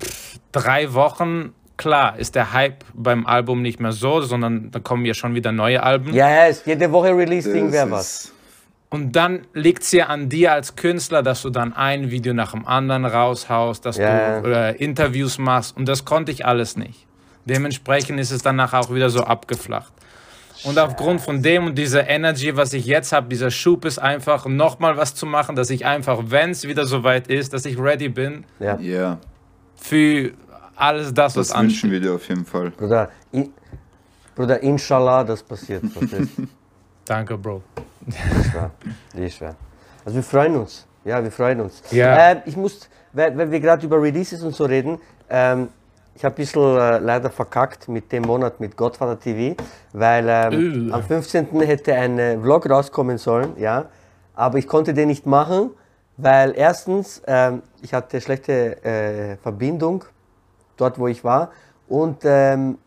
[0.53, 5.15] drei Wochen, klar, ist der Hype beim Album nicht mehr so, sondern da kommen ja
[5.15, 6.13] schon wieder neue Alben.
[6.13, 8.33] Ja, ja, ist jede Woche Release-Ding Das wäre was.
[8.91, 12.51] Und dann liegt es ja an dir als Künstler, dass du dann ein Video nach
[12.51, 14.41] dem anderen raushaust, dass Ja.
[14.41, 15.77] du äh, Interviews machst.
[15.77, 17.07] Und das konnte ich alles nicht.
[17.45, 19.93] Dementsprechend ist es danach auch wieder so abgeflacht.
[20.65, 24.47] Und aufgrund von dem und dieser Energy, was ich jetzt habe, dieser Schub ist einfach
[24.47, 28.09] nochmal was zu machen, dass ich einfach, wenn es wieder soweit ist, dass ich ready
[28.09, 28.79] bin Ja.
[28.79, 29.19] Ja,
[29.77, 30.33] für
[30.77, 32.71] alles das, was das wünschen wir dir auf jeden Fall.
[32.71, 33.53] Bruder, in,
[34.35, 35.83] Bruder, inshallah, das passiert.
[35.83, 36.29] du?
[37.05, 37.63] Danke, Bro.
[39.15, 39.55] Ich schwör.
[40.05, 40.87] Also wir freuen uns.
[41.05, 41.83] Ja, wir freuen uns.
[41.91, 42.33] Ja.
[42.33, 45.69] Ähm, ich muss, weil, weil wir gerade über Releases und so reden, ähm,
[46.15, 49.57] ich habe ein bisschen äh, leider verkackt mit dem Monat mit Godfather TV,
[49.93, 50.93] weil ähm, Äh.
[50.93, 51.61] am 15.
[51.61, 53.87] hätte ein äh, Vlog rauskommen sollen, ja,
[54.35, 55.71] aber ich konnte den nicht machen,
[56.17, 60.05] weil erstens, ähm, ich hatte schlechte äh, Verbindung
[60.77, 61.51] dort, wo ich war
[61.89, 62.79] und ähm,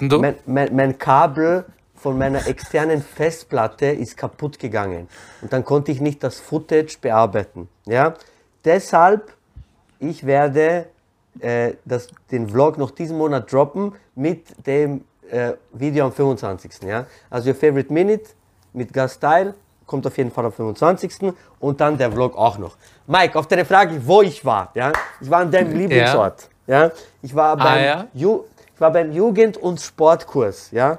[0.00, 0.18] denn du?
[0.20, 5.08] mein, mein, mein Kabel von meiner externen Festplatte ist kaputt gegangen.
[5.40, 7.68] Und dann konnte ich nicht das Footage bearbeiten.
[7.86, 8.14] Ja?
[8.64, 9.32] Deshalb,
[10.00, 10.86] ich werde
[11.40, 16.82] äh, das, den Vlog noch diesen Monat droppen mit dem äh, Video am 25.
[16.82, 17.06] Ja?
[17.30, 18.24] Also Your Favorite Minute
[18.72, 19.54] mit Gastteil
[19.86, 21.32] kommt auf jeden Fall am 25.
[21.60, 22.76] Und dann der Vlog auch noch.
[23.06, 24.70] Mike, auf deine Frage, wo ich war.
[24.74, 24.92] Ja?
[25.20, 26.48] Ich war an deinem Lieblingsort.
[26.66, 26.90] Ja?
[27.20, 28.06] Ich, war beim Ah, ja?
[28.14, 30.70] Ju ich war beim Jugend- und Sportkurs.
[30.70, 30.98] Ja?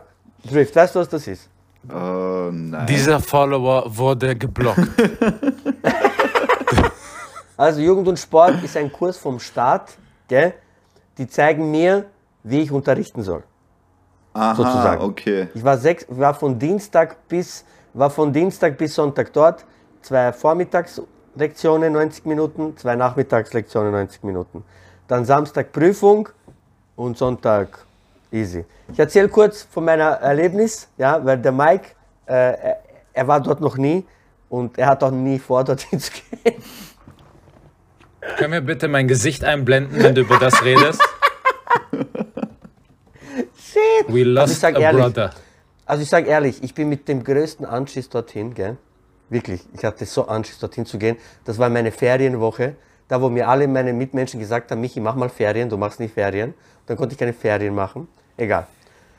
[0.50, 1.50] Drift, weißt du, was das ist?
[1.90, 2.86] Oh nein.
[2.88, 4.88] Dieser Follower wurde geblockt.
[7.56, 9.94] Also Jugend und Sport ist ein Kurs vom Staat,
[10.28, 10.54] gell?
[11.18, 12.06] die zeigen mir,
[12.44, 13.44] wie ich unterrichten soll.
[14.34, 15.02] Aha, sozusagen.
[15.02, 15.48] okay.
[15.54, 19.64] Ich war, sechs, war, von Dienstag bis, war von Dienstag bis Sonntag dort,
[20.02, 24.64] zwei Vormittagslektionen 90 Minuten, zwei Nachmittagslektionen 90 Minuten.
[25.08, 26.30] Dann Samstag Prüfung
[26.96, 27.86] und Sonntag
[28.32, 28.66] easy.
[28.92, 31.90] Ich erzähle kurz von meiner Erlebnis, ja, weil der Mike,
[32.26, 32.78] äh, er,
[33.14, 34.04] er war dort noch nie
[34.50, 36.56] und er hat auch nie vor, dorthin zu gehen.
[38.38, 41.02] Können wir bitte mein Gesicht einblenden, wenn du über das redest?
[43.56, 44.08] Shit!
[44.08, 45.32] We Also ich lost sag a ehrlich, brother.
[45.86, 48.78] Also ich sage ehrlich, ich bin mit dem größten Anschiss dorthin, gell?
[49.30, 51.18] Wirklich, ich hatte so Anschiss dorthin zu gehen.
[51.46, 52.76] Das war meine Ferienwoche,
[53.08, 56.14] da wo mir alle meine Mitmenschen gesagt haben, Michi, mach mal Ferien, du machst nicht
[56.14, 56.54] Ferien.
[56.86, 58.08] Dann konnte ich keine Ferien machen.
[58.38, 58.68] Egal.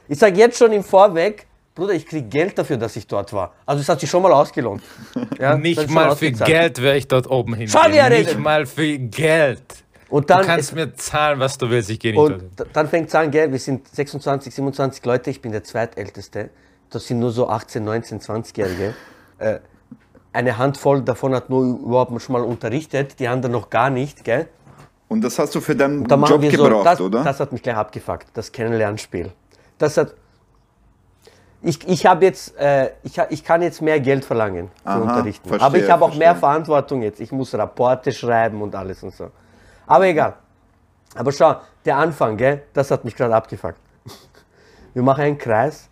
[0.09, 3.53] Ich sage jetzt schon im Vorweg, Bruder, ich krieg Geld dafür, dass ich dort war.
[3.67, 4.83] Also es hat sich schon mal ausgelohnt.
[5.39, 6.31] Ja, Nicht mal für.
[6.31, 7.69] Geld wäre ich dort oben hin.
[7.69, 9.63] Schau, er Nicht mal für Geld.
[10.09, 12.51] Und Du dann, kannst es, mir zahlen, was du willst, ich gehe nicht und dorthin.
[12.57, 16.51] d- dann fängt es an, gell, wir sind 26, 27 Leute, ich bin der zweitälteste.
[16.91, 18.95] Das sind nur so 18, 19, 20-Jährige.
[19.39, 19.59] Äh,
[20.33, 24.47] eine Handvoll davon hat nur überhaupt schon mal unterrichtet, die anderen noch gar nicht, gell?
[25.09, 27.25] Und das hast du für deinen Job wir so, gebraucht, das, oder?
[27.25, 29.33] das hat mich gleich abgefuckt, das Kennenlernspiel.
[29.79, 30.15] Das hat,
[31.65, 35.49] ich, ich habe jetzt, äh, ich, ich kann jetzt mehr Geld verlangen für Aha, Unterrichten.
[35.49, 36.37] verstehe, Aber ich habe auch mehr.
[36.37, 37.21] Verantwortung jetzt.
[37.21, 39.31] Ich muss Rapporte schreiben und alles und so.
[39.87, 40.35] Aber egal.
[41.15, 43.79] Aber schau, der Anfang, gell, das hat mich gerade abgefuckt.
[44.95, 45.89] Wir machen einen Kreis.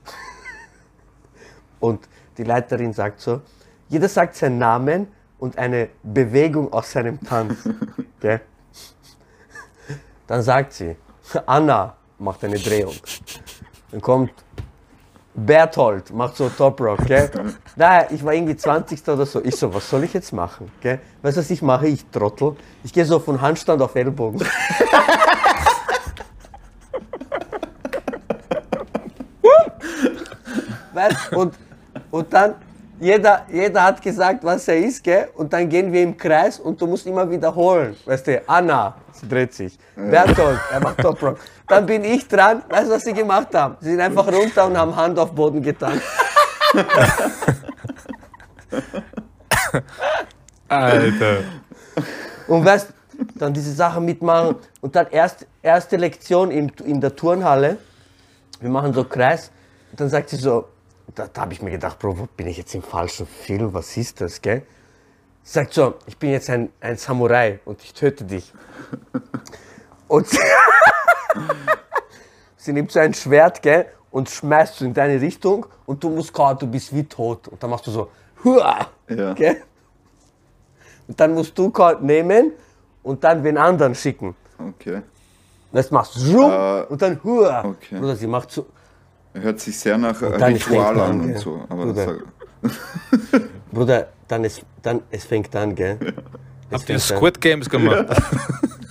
[1.81, 2.09] Und
[2.39, 3.41] die Leiterin sagt so,
[3.89, 5.09] jeder sagt seinen Namen
[5.39, 7.69] und eine Bewegung aus seinem Tanz.
[8.21, 8.41] Gell?
[10.29, 10.97] Dann sagt sie,
[11.45, 12.95] Anna macht eine Drehung.
[13.91, 14.33] Dann kommt
[15.35, 17.31] Berthold, macht so Top Rock, gell?
[17.77, 19.09] Nein, ich war irgendwie 20.
[19.09, 19.43] oder so.
[19.43, 20.71] Ich so, was soll ich jetzt machen?
[20.81, 21.01] Gell?
[21.23, 21.89] Weißt du, was ich mache?
[21.89, 22.55] Ich Trottel.
[22.85, 24.41] Ich gehe so von Handstand auf Ellbogen.
[30.93, 31.55] weißt, und,
[32.11, 32.57] und dann,
[33.01, 35.31] jeder, jeder hat gesagt, was er ist, gell?
[35.35, 37.97] Und dann gehen wir im Kreis und du musst immer wiederholen.
[38.05, 39.79] Weißt du, Anna, sie dreht sich.
[39.97, 41.39] Berthold, er macht Top Rock.
[41.73, 43.79] Dann bin ich dran, weißt du, was sie gemacht haben?
[43.81, 46.03] Sie sind einfach runter und haben Hand auf Boden getan.
[50.69, 51.39] Alter.
[52.47, 52.89] Und weißt
[53.37, 57.79] dann diese Sachen mitmachen und dann erst, erste Lektion in, in der Turnhalle.
[58.61, 59.51] Wir machen so Kreis.
[59.93, 60.69] Und dann sagt sie so,
[61.15, 63.73] da, da habe ich mir gedacht, Bro, wo bin ich jetzt im falschen Film?
[63.73, 64.61] Was ist das, gell?
[65.43, 68.53] Sie sagt so, ich bin jetzt ein, ein Samurai und ich töte dich.
[70.13, 70.39] Und sie,
[72.59, 76.35] sie nimmt so ein Schwert, gell, und schmeißt es in deine Richtung und du musst
[76.35, 77.49] kaum, du bist wie tot.
[77.49, 78.11] Und dann machst du so,
[78.45, 78.89] Hua!
[79.09, 79.33] Ja.
[79.33, 79.63] Gell?
[81.09, 82.53] Und dann musst du Card nehmen
[83.03, 84.37] und dann den anderen schicken.
[84.59, 85.01] Okay.
[85.73, 87.65] Das machst du zoom Äh, und dann Hua!
[87.65, 87.99] okay.
[87.99, 88.67] Oder sie macht so,
[89.33, 91.65] Hört sich sehr nach äh, Ritual an und so.
[91.71, 92.19] Aber Bruder.
[92.61, 92.73] das,
[93.73, 95.99] Bruder, dann es, dann, es fängt an, gell?
[96.69, 96.99] Es Habt ihr.
[96.99, 98.09] Squid Games gemacht?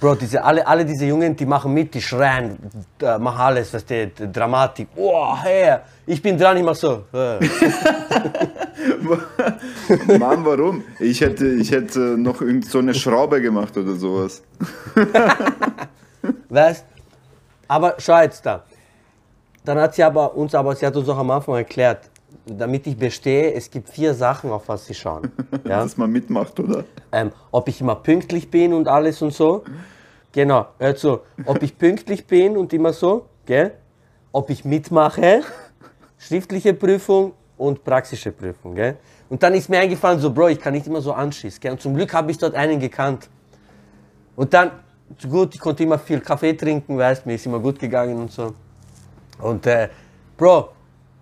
[0.00, 2.56] Bro, diese, alle, alle diese Jungen, die machen mit, die schreien,
[3.02, 4.86] äh, machen alles, was die, die Dramatik.
[4.94, 7.02] Oh, her, ich bin dran, ich mach so.
[7.12, 7.40] Äh.
[10.18, 10.84] Mann, warum?
[11.00, 14.40] Ich hätte, ich hätte noch irgend so eine Schraube gemacht oder sowas.
[16.48, 16.86] Weißt?
[17.66, 18.62] Aber schau jetzt da.
[19.64, 22.08] Dann hat sie aber uns, aber sie hat uns auch am Anfang erklärt,
[22.46, 25.32] damit ich bestehe, es gibt vier Sachen, auf was sie schauen.
[25.64, 25.82] Ja?
[25.82, 26.84] Dass man mitmacht, oder?
[27.12, 29.64] ähm, ob ich immer pünktlich bin und alles und so.
[30.32, 33.72] Genau, hört so, ob ich pünktlich bin und immer so, gell?
[34.32, 35.42] Ob ich mitmache,
[36.18, 38.96] schriftliche Prüfung und praxische Prüfung, gell?
[39.28, 41.72] Und dann ist mir eingefallen, so, Bro, ich kann nicht immer so anschießen, gell?
[41.72, 43.28] Und zum Glück habe ich dort einen gekannt.
[44.36, 44.70] Und dann,
[45.28, 48.54] gut, ich konnte immer viel Kaffee trinken, weißt, mir ist immer gut gegangen und so.
[49.40, 49.88] Und, äh,
[50.36, 50.70] Bro,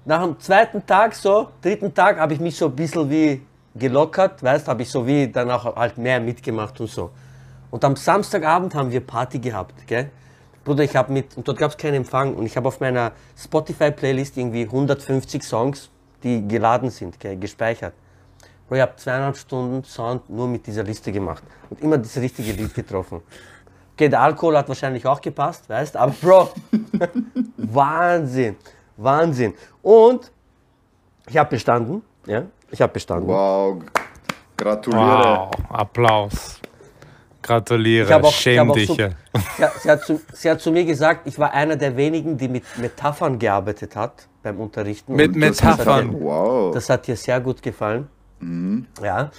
[0.07, 3.43] nach dem zweiten Tag so, dritten Tag habe ich mich so ein bisschen wie
[3.75, 7.11] gelockert, weißt, habe ich so wie dann auch halt mehr mitgemacht und so.
[7.71, 10.11] Und am Samstagabend haben wir Party gehabt, gell?
[10.65, 13.13] Bruder, ich habe mit, und dort gab es keinen Empfang und ich habe auf meiner
[13.37, 15.91] Spotify-Playlist irgendwie 150 Songs,
[16.23, 17.93] die geladen sind, gell, gespeichert.
[18.69, 22.53] Bro, ich habe zweieinhalb Stunden Sound nur mit dieser Liste gemacht und immer das richtige
[22.53, 23.23] Lied getroffen.
[23.95, 26.51] Okay, der Alkohol hat wahrscheinlich auch gepasst, weißt, aber Bro,
[27.57, 28.57] Wahnsinn,
[28.97, 29.55] Wahnsinn.
[29.83, 30.31] Und
[31.29, 33.29] ich habe bestanden, ja, ich habe bestanden.
[33.29, 33.83] Wow.
[34.57, 35.03] Gratuliere.
[35.03, 36.61] Wow, Applaus.
[37.43, 38.89] Gratuliere, Ich auch- ich schäm auch dich.
[38.89, 38.97] so-
[39.59, 42.49] Ja, sie, hat zu, sie hat zu mir gesagt, ich war einer der wenigen, die
[42.49, 45.15] mit Metaphern gearbeitet hat beim Unterrichten.
[45.15, 46.13] Mit Und das Metaphern.
[46.13, 46.75] ihr- Wow.
[46.75, 48.09] Das hat ihr sehr gut gefallen.
[49.03, 49.31] Ja.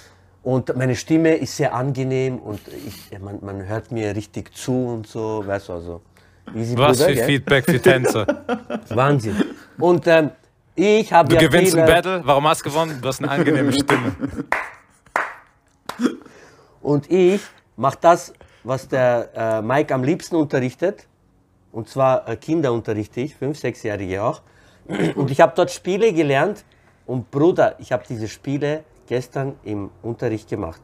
[0.42, 5.06] Und meine Stimme ist sehr angenehm und ich, man, man hört mir richtig zu und
[5.06, 6.00] so, weißt du, also.
[6.54, 7.26] Easy Was Bruder, für gell?
[7.26, 8.26] Feedback für Tänzer.
[8.88, 9.36] Wahnsinn.
[9.78, 10.30] Und ähm,
[10.74, 12.20] ich habe Du ja gewinnst viele, ein Battle.
[12.24, 12.98] Warum hast du gewonnen?
[13.00, 14.12] Du hast eine angenehme Stimme.
[16.80, 17.40] Und ich
[17.76, 18.32] mache das,
[18.64, 21.06] was der äh, Mike am liebsten unterrichtet.
[21.72, 24.42] Und zwar äh, Kinder unterrichte ich, fünf, sechsjährige auch.
[25.16, 26.64] Und ich habe dort Spiele gelernt.
[27.06, 30.80] Und Bruder, ich habe diese Spiele gestern im Unterricht gemacht.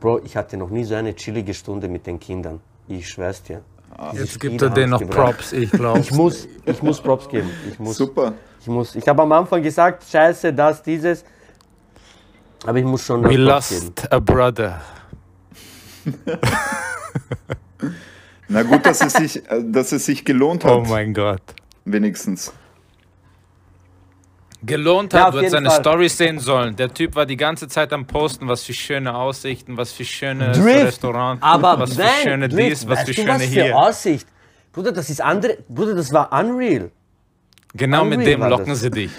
[0.00, 2.60] Bro, ich hatte noch nie so eine chillige Stunde mit den Kindern.
[2.86, 3.62] Ich schwör's dir.
[4.12, 5.38] Diese Jetzt gibt er denen noch gebracht.
[5.38, 5.98] Props, ich glaube.
[6.00, 7.50] Ich muss, ich muss Props geben.
[7.70, 8.32] Ich muss, Super.
[8.60, 8.94] ich muss.
[8.94, 11.24] Ich habe am Anfang gesagt, scheiße, das, dieses.
[12.64, 13.86] Aber ich muss schon We Props geben.
[13.86, 14.80] lost a brother.
[18.48, 21.42] Na gut, dass es sich, äh, dass es sich gelohnt hat, Oh mein Gott.
[21.84, 22.52] wenigstens.
[24.62, 25.80] Gelohnt Ja, hat, auf wird seine Fall.
[25.80, 26.74] Stories sehen sollen.
[26.74, 30.58] Der Typ war die ganze Zeit am Posten, was für schöne Aussichten, was für schönes
[30.58, 30.84] Drift.
[30.86, 33.76] Restaurant, Aber was für nein, schöne Drift, dies, was weißt für schöne was für hier.
[33.76, 34.26] Aussicht.
[34.72, 35.58] Bruder, das ist andere.
[35.68, 36.90] Bruder, das war unreal.
[37.74, 38.80] Genau mit Unreal dem war locken das.
[38.80, 39.10] sie dich.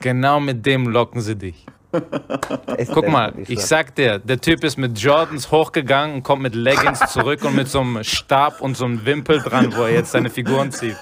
[0.00, 1.66] genau mit dem locken sie dich.
[2.92, 6.98] Guck mal, ich sag dir, der Typ ist mit Jordans hochgegangen und kommt mit Leggings
[7.12, 10.28] zurück und mit so einem Stab und so einem Wimpel dran, wo er jetzt seine
[10.30, 10.96] Figuren zieht.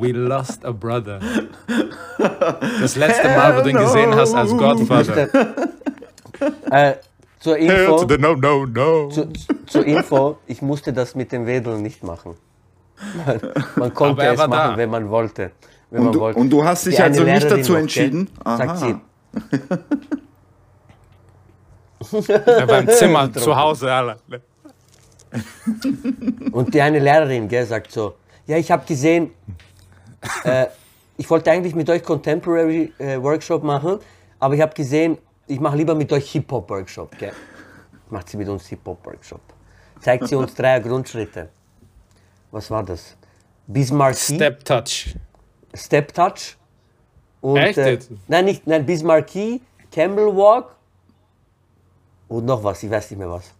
[0.00, 1.20] We lost a brother.
[2.80, 5.28] Das letzte Mal, wo du ihn gesehen hast als Godfather.
[6.70, 6.94] Äh,
[7.38, 9.08] zur Info, no, no, no.
[9.08, 9.28] zu,
[9.66, 12.34] zur Info, ich musste das mit dem Wedeln nicht machen.
[13.76, 14.76] Man konnte es machen, da.
[14.76, 15.52] wenn man wollte.
[15.90, 16.40] Wenn Und man du, wollte.
[16.40, 18.30] und du hast dich Die also nicht Lehrerin dazu noch, entschieden?
[18.44, 18.56] Gell?
[18.56, 18.96] Sagt sie.
[22.32, 24.18] Er war im Zimmer, zu Hause, Alter.
[26.50, 28.14] Und die eine Lehrerin, gell, sagt so,
[28.46, 29.30] ja, ich habe gesehen,
[30.44, 30.66] äh,
[31.16, 33.98] ich wollte eigentlich mit euch Contemporary äh, Workshop machen,
[34.38, 37.32] aber ich habe gesehen, ich mache lieber mit euch Hip-Hop Workshop, gell.
[38.10, 39.40] Macht sie mit uns Hip-Hop Workshop.
[40.00, 41.48] Zeigt sie uns drei Grundschritte.
[42.50, 43.16] Was war das?
[43.66, 45.16] Bismarcky, Step, Step Touch.
[46.14, 46.56] Touch.
[47.40, 49.60] Und, Echt äh, nein, nicht, nein, Bismarcky,
[49.90, 50.76] Camel Walk
[52.28, 53.52] und noch was, ich weiß nicht mehr was.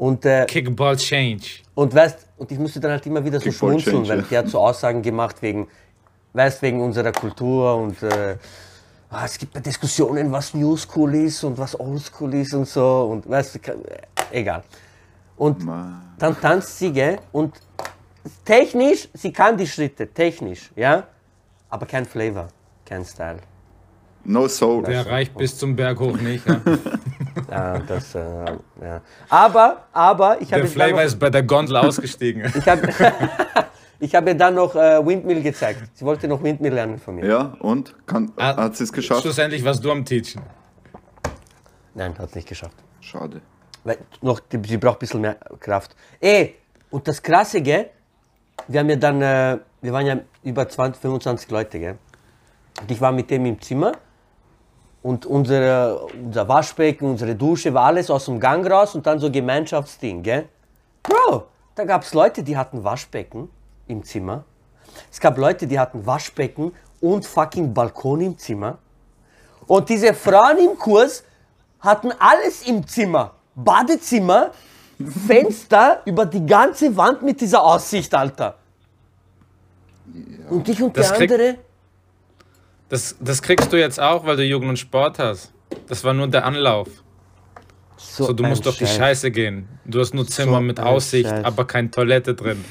[0.00, 1.46] Und äh, Kickball Change.
[1.74, 4.24] Und weißt, und ich musste dann halt immer wieder so Kickball schmunzeln, Change, weil ja.
[4.30, 5.68] die hat so Aussagen gemacht wegen,
[6.32, 8.36] weißt, wegen unserer Kultur und äh,
[9.10, 13.10] ah, es gibt Diskussionen, was New School ist und was Old School ist und so
[13.10, 13.74] und weißt äh,
[14.30, 14.62] egal.
[15.36, 15.68] Und
[16.18, 17.52] dann tanzt sie, gell, und
[18.42, 21.08] technisch, sie kann die Schritte, technisch, ja,
[21.68, 22.48] aber kein Flavor,
[22.86, 23.40] kein Style.
[24.24, 24.82] No soul.
[24.84, 26.46] Der reicht bis zum Berg hoch nicht.
[26.46, 26.60] Ja.
[27.48, 28.20] Ja, das, äh,
[28.80, 29.00] ja.
[29.28, 32.44] Aber, aber, ich habe Der Flavor noch- ist bei der Gondel ausgestiegen.
[32.56, 32.88] Ich habe
[34.00, 35.80] ich hab ihr dann noch äh, Windmill gezeigt.
[35.94, 37.26] Sie wollte noch Windmill lernen von mir.
[37.26, 37.94] Ja, und?
[38.06, 39.22] Kann, Ah, hat sie es geschafft?
[39.22, 40.42] Schlussendlich warst du am Teachen.
[41.94, 42.76] Nein, hat nicht geschafft.
[43.00, 43.40] Schade.
[43.84, 45.96] Weil noch, die, sie braucht ein bisschen mehr Kraft.
[46.20, 46.56] Ey,
[46.90, 47.90] und das Krasse, gell?
[48.68, 51.98] Wir haben ja dann, äh, wir waren ja über 20, 25 Leute, gell?
[52.80, 53.92] Und ich war mit dem im Zimmer
[55.02, 59.30] und unsere, unser Waschbecken, unsere Dusche war alles aus dem Gang raus und dann so
[59.30, 60.48] Gemeinschaftsding, gell?
[61.02, 63.48] Bro, da gab es Leute, die hatten Waschbecken
[63.88, 64.44] im Zimmer.
[65.10, 68.78] Es gab Leute, die hatten Waschbecken und fucking Balkon im Zimmer.
[69.66, 71.24] Und diese Frauen im Kurs
[71.80, 73.32] hatten alles im Zimmer.
[73.54, 74.50] Badezimmer,
[75.26, 78.56] Fenster über die ganze Wand mit dieser Aussicht, Alter.
[80.50, 81.54] Und ich und Das der krieg- andere,
[82.90, 85.52] Das, das kriegst du jetzt auch, weil du Jugend und Sport hast.
[85.88, 86.88] Das war nur der Anlauf.
[87.96, 88.96] So, du ein musst durch die Scheiß.
[88.96, 89.68] Scheiße gehen.
[89.84, 91.44] Du hast nur Zimmer So mit Aussicht, Scheiß.
[91.44, 92.64] aber keine Toilette drin.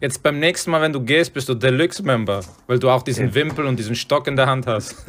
[0.00, 3.64] Jetzt beim nächsten Mal, wenn du gehst, bist du Deluxe-Member, weil du auch diesen Wimpel
[3.64, 4.96] und diesen Stock in der Hand hast.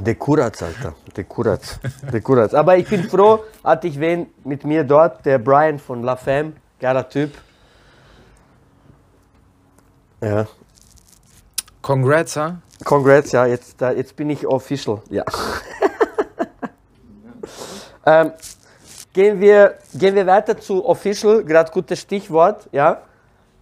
[0.00, 0.94] Der Kuratz, Alter.
[1.16, 1.80] Der Kuratz.
[2.12, 2.54] Der Kuratz.
[2.54, 6.52] Aber ich bin froh, hatte ich wen mit mir dort, der Brian von La Femme,
[6.78, 7.32] geiler Typ.
[10.22, 10.46] Ja.
[11.82, 12.60] Congrats, ha?
[12.84, 15.02] Congrats, ja, jetzt, da, jetzt bin ich official.
[15.10, 15.24] Ja.
[18.06, 18.32] ähm,
[19.12, 23.02] gehen, wir, gehen wir weiter zu official, gerade gutes Stichwort, ja.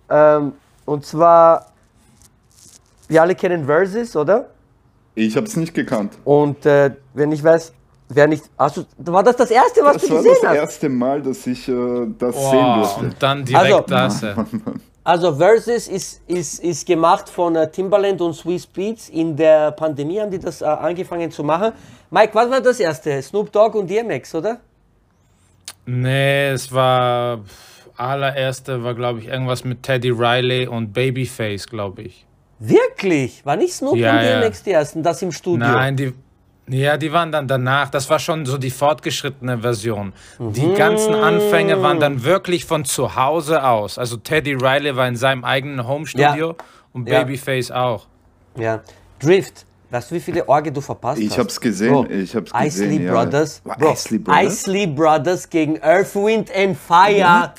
[0.09, 0.53] Ähm,
[0.85, 1.67] und zwar,
[3.09, 4.47] wir alle kennen Versus, oder?
[5.15, 6.13] Ich habe es nicht gekannt.
[6.25, 7.73] Und äh, wenn ich weiß,
[8.11, 8.45] wer nicht.
[8.59, 10.57] Hast du, war das das erste, was Das du war gesehen das hast?
[10.57, 13.01] erste Mal, dass ich äh, das sehen Boah, durfte.
[13.01, 14.23] und dann direkt Also- das.
[15.07, 19.09] Also Versus ist, ist, ist gemacht von äh, Timbaland und Swiss Beats.
[19.09, 21.75] In der Pandemie haben die das äh, angefangen zu machen.
[22.11, 23.23] Mike, was war das erste?
[23.23, 24.59] Snoop Dogg und DMX, oder?
[25.87, 27.45] Nee, es war.
[27.97, 32.27] Allererste war, glaube ich, irgendwas mit Teddy Riley und Babyface, glaube ich.
[32.59, 33.47] Wirklich?
[33.47, 34.41] War nicht Snoop Ja, und ja.
[34.41, 35.69] DMX die ersten, das im Studio?
[35.69, 36.15] Nein, die.
[36.69, 37.91] Ja, die waren dann danach.
[37.91, 40.13] Das war schon so die fortgeschrittene Version.
[40.41, 43.99] Die ganzen Anfänge waren dann wirklich von zu Hause aus.
[43.99, 46.57] Also Teddy Riley war in seinem eigenen Homestudio
[46.93, 47.21] und Ja.
[47.21, 48.07] Babyface auch.
[48.57, 48.81] Ja.
[49.21, 49.65] Drift.
[49.91, 51.39] Weißt du, wie viele Orge du verpasst Ich hast?
[51.39, 53.13] hab's gesehen, Bro, ich hab's Isley gesehen, ja.
[53.13, 53.61] Brothers.
[53.65, 54.43] Bro, Isley Brothers?
[54.67, 57.53] Isley Brothers gegen Earth, Wind and Fire.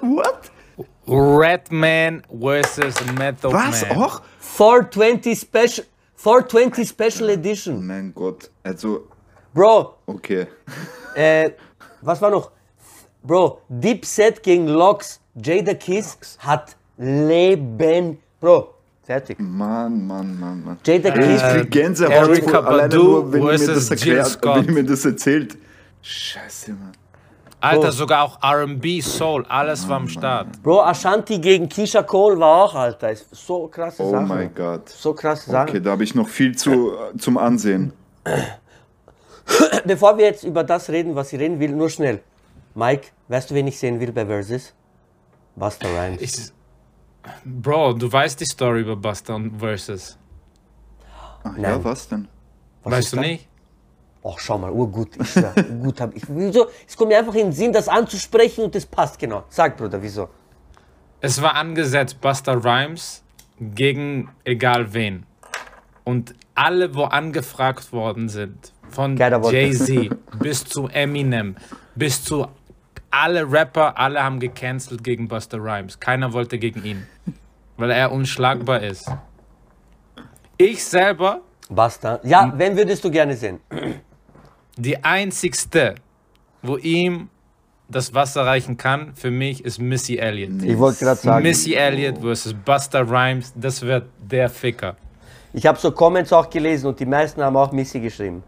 [0.00, 0.50] What?
[1.06, 3.82] Redman versus Method Was?
[3.88, 3.98] Man.
[3.98, 4.22] Auch?
[4.40, 5.86] 420 Special,
[6.16, 7.86] 420 Special Edition.
[7.86, 8.50] Mein Gott.
[8.62, 9.06] Also,
[9.54, 10.46] Bro, okay.
[11.14, 11.50] äh,
[12.02, 12.50] was war noch?
[13.22, 15.20] Bro, Dipset gegen Lox.
[15.34, 18.18] Jada Kiss hat Leben.
[18.40, 19.38] Bro, fertig.
[19.38, 20.78] Mann, Mann, Mann, Mann.
[20.84, 21.42] Jada Kiss.
[21.42, 24.84] Ich krieg Gänsehaut, vor- alleine Badu nur, wenn ihr mir das erklärt, wenn ihr mir
[24.84, 25.56] das erzählt.
[26.02, 26.92] Scheiße, Mann.
[27.66, 27.90] Alter, Oh.
[27.90, 30.62] sogar auch RB, Soul, alles war am Start.
[30.62, 33.10] Bro, Ashanti gegen Keisha Cole war auch, Alter.
[33.12, 34.22] Ist so krasse Oh Sache.
[34.24, 34.88] mein Gott.
[34.88, 35.68] So krasse Sache.
[35.70, 37.92] Okay, da habe ich noch viel zu, zum Ansehen.
[39.84, 42.20] Bevor wir jetzt über das reden, was ich reden will, nur schnell.
[42.74, 44.74] Mike, weißt du, wen ich sehen will bei Versus?
[45.54, 46.20] Buster Rhymes.
[46.20, 46.52] Ich,
[47.44, 50.18] Bro, du weißt die Story über Buster und Versus.
[51.44, 51.62] Ach Nein.
[51.62, 52.28] ja, was denn?
[52.82, 53.22] Was weißt du da?
[53.22, 53.48] nicht?
[54.26, 55.10] Ach, schau mal, urgut.
[55.20, 55.52] Ich schwör,
[55.82, 56.24] gut hab ich.
[56.28, 56.66] Wieso?
[56.86, 59.44] Es kommt mir einfach in den Sinn, das anzusprechen und das passt genau.
[59.48, 60.28] Sag, Bruder, wieso?
[61.20, 63.22] Es war angesetzt Buster Rhymes
[63.60, 65.24] gegen egal wen.
[66.04, 69.16] Und alle, wo angefragt worden sind, von.
[69.16, 70.10] Jay-Z
[70.40, 71.56] bis zu Eminem,
[71.94, 72.46] bis zu
[73.10, 76.00] alle Rapper, alle haben gecancelt gegen Buster Rhymes.
[76.00, 77.06] Keiner wollte gegen ihn,
[77.76, 79.10] weil er unschlagbar ist.
[80.58, 82.20] Ich selber, Basta.
[82.22, 83.60] Ja, wen würdest du gerne sehen?
[84.76, 85.94] Die einzigste,
[86.62, 87.28] wo ihm
[87.88, 90.62] das Wasser reichen kann, für mich ist Missy Elliott.
[90.62, 94.96] Ich wollte gerade sagen, Missy Elliott versus Buster Rhymes, das wird der Ficker.
[95.52, 98.42] ich habe so Comments auch gelesen und die meisten haben auch Missy geschrieben.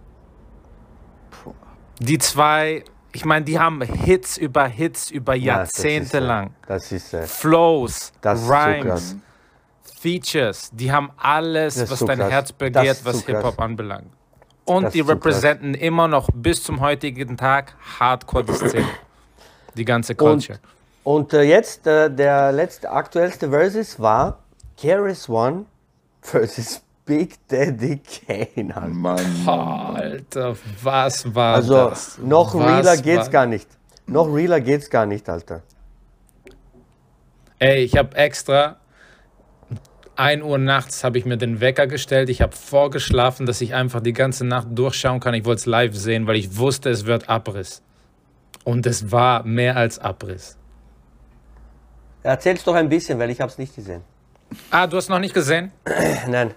[2.00, 6.50] Die zwei, ich meine, die haben Hits über Hits über Jahrzehnte lang.
[6.66, 9.16] Das ist, äh, Flows, Das so Rhymes, krass.
[10.00, 12.30] Features, die haben alles, was so dein krass.
[12.30, 13.26] Herz begehrt, was so.
[13.26, 14.10] Hip-Hop anbelangt.
[14.68, 15.10] Und Das die krass.
[15.10, 18.86] repräsentieren immer noch bis zum heutigen Tag hardcore die Szene.
[19.74, 20.58] Die ganze Culture.
[21.04, 24.38] Und äh, jetzt äh, der letzte, aktuellste Versus war
[24.76, 25.64] Keras One
[26.20, 28.74] versus Big Daddy Kane.
[28.76, 28.88] Alter.
[28.88, 29.96] Mann, Mann.
[29.96, 32.18] Alter, was war Also das?
[32.18, 33.68] noch Was realer geht's war- gar nicht.
[34.06, 35.62] Noch realer geht's gar nicht, Alter.
[37.58, 38.76] Ey, ich habe extra
[40.18, 42.28] 1 Uhr nachts habe ich mir den Wecker gestellt.
[42.28, 45.32] Ich habe vorgeschlafen, dass ich einfach die ganze Nacht durchschauen kann.
[45.34, 47.82] Ich wollte es live sehen, weil ich wusste, es wird Abriss.
[48.64, 50.58] Und es war mehr als Abriss.
[52.24, 54.02] Erzähl's doch ein bisschen, weil ich hab's nicht gesehen.
[54.72, 55.70] Ah, du hast noch nicht gesehen?
[56.28, 56.50] Nein.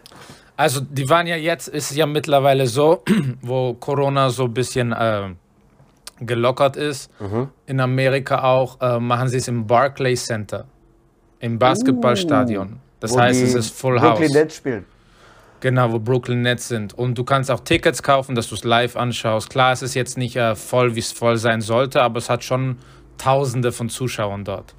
[0.57, 3.03] Also, die waren ja jetzt, ist es ja mittlerweile so,
[3.41, 5.30] wo Corona so ein bisschen äh,
[6.20, 7.12] gelockert ist.
[7.68, 10.66] In Amerika auch, äh, machen sie es im Barclays Center,
[11.39, 12.80] im Basketballstadion.
[13.02, 14.34] Das heißt, es ist Full Brooklyn House.
[14.34, 14.86] Nets spielen.
[15.60, 16.93] Genau, wo Brooklyn Nets sind.
[16.93, 19.49] Und du kannst auch Tickets kaufen, dass du es live anschaust.
[19.49, 22.43] Klar, es ist jetzt nicht äh, voll, wie es voll sein sollte, aber es hat
[22.43, 22.78] schon
[23.18, 24.74] Tausende von Zuschauern dort.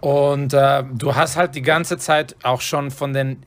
[0.00, 3.44] Und äh, du hast halt die ganze Zeit auch schon von den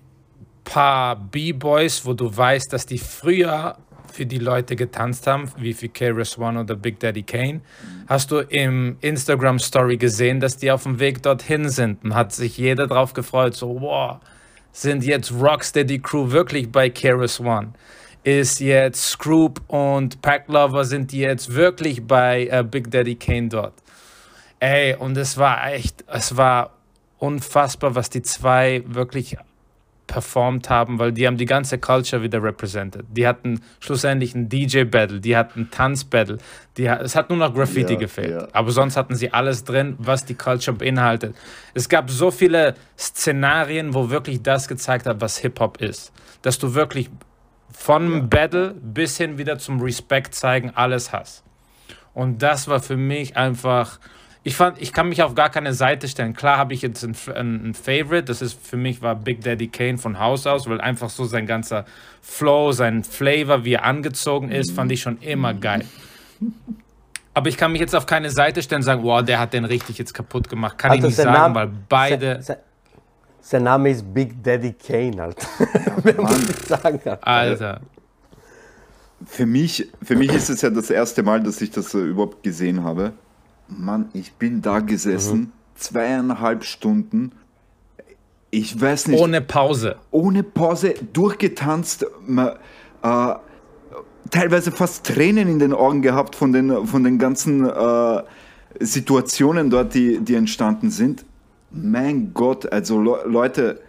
[0.66, 3.78] paar B-Boys, wo du weißt, dass die früher
[4.16, 7.62] für die Leute getanzt haben, wie für KRS One oder Big Daddy Kane,
[8.08, 12.32] hast du im Instagram Story gesehen, dass die auf dem Weg dorthin sind und hat
[12.32, 14.18] sich jeder drauf gefreut, so wow,
[14.72, 17.74] sind jetzt Rocksteady Crew wirklich bei KRS One?
[18.24, 23.50] Ist jetzt Scroop und Pack Lover sind die jetzt wirklich bei äh, Big Daddy Kane
[23.50, 23.74] dort?
[24.60, 26.72] Ey, und es war echt, es war
[27.20, 29.38] unfassbar, was die zwei wirklich
[30.08, 33.06] performt haben, weil die haben die ganze Culture wieder represented.
[33.10, 36.38] Die hatten schlussendlich ein DJ-Battle, die hatten Tanz-Battle,
[36.78, 38.32] die, es hat nur noch Graffiti Ja, gefehlt.
[38.32, 38.48] ja.
[38.54, 41.36] Aber sonst hatten sie alles drin, was die Culture beinhaltet.
[41.74, 46.12] Es gab so viele Szenarien, wo wirklich das gezeigt hat, was Hip-Hop ist.
[46.42, 47.10] Dass du wirklich
[47.72, 51.44] von Battle bis hin wieder zum Respekt zeigen alles hast.
[52.14, 54.00] Und das war für mich einfach.
[54.48, 56.36] Ich fand, ich kann mich auf gar keine Seite stellen.
[56.36, 58.26] Klar habe ich jetzt ein, ein, ein Favorite.
[58.26, 61.48] Das ist für mich war Big Daddy Kane von Haus aus, weil einfach so sein
[61.48, 61.84] ganzer
[62.22, 65.84] Flow, sein Flavor, wie er angezogen ist, fand ich schon immer geil.
[67.34, 69.66] Aber ich kann mich jetzt auf keine Seite stellen und sagen, wow, der hat den
[69.66, 70.78] richtig jetzt kaputt gemacht.
[70.78, 72.40] Kann ich Also nicht sein sagen, Name- weil beide.
[73.42, 75.48] Sein, Name ist Big Daddy Kane, Alter.
[76.04, 77.00] Wer muss ich sagen?
[77.04, 77.28] Alter.
[77.28, 77.82] Alter.
[79.26, 82.84] Für mich, für mich ist es ja das erste Mal, dass ich das überhaupt gesehen
[82.84, 83.14] habe.
[83.68, 87.32] Mann, ich bin da gesessen, zweieinhalb Stunden.
[88.52, 89.98] Ich weiß nicht, Ohne Pause.
[90.12, 92.06] ohne Pause durchgetanzt,
[93.04, 93.36] äh,
[94.32, 98.24] teilweise fast Tränen in den Augen gehabt von den, von den ganzen äh,
[98.80, 101.26] Situationen dort, die, die entstanden sind.
[101.72, 103.82] Mein Gott, also Le Leute,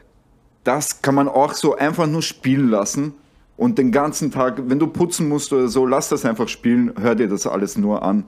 [0.64, 3.14] das kann man auch so einfach nur spielen lassen
[3.56, 7.14] und den ganzen Tag, wenn du putzen musst oder so, lass das einfach spielen, hör
[7.14, 8.24] dir das alles nur an.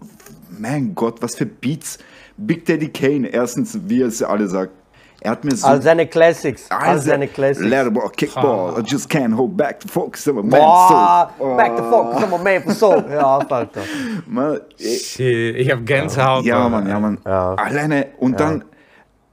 [0.00, 0.06] Oh,
[0.58, 1.98] mein Gott, was für Beats.
[2.36, 4.72] Big Daddy Kane, erstens, wie er es alle sagt,
[5.20, 6.70] er hat mir so All seine Classics.
[6.70, 7.66] All also, seine Classics.
[7.66, 11.56] Letterball, kickball, I just can't hold back the focus of a man Boah, soul.
[11.56, 13.02] back the focus, come on, man, for so.
[13.08, 13.82] Ja, Alter.
[14.26, 16.44] Man, eh, Shit, ich habe Gänsehaut.
[16.44, 17.18] ja, Mann, ja, Mann.
[17.24, 17.54] Ja.
[17.54, 18.64] Alleine, und dann,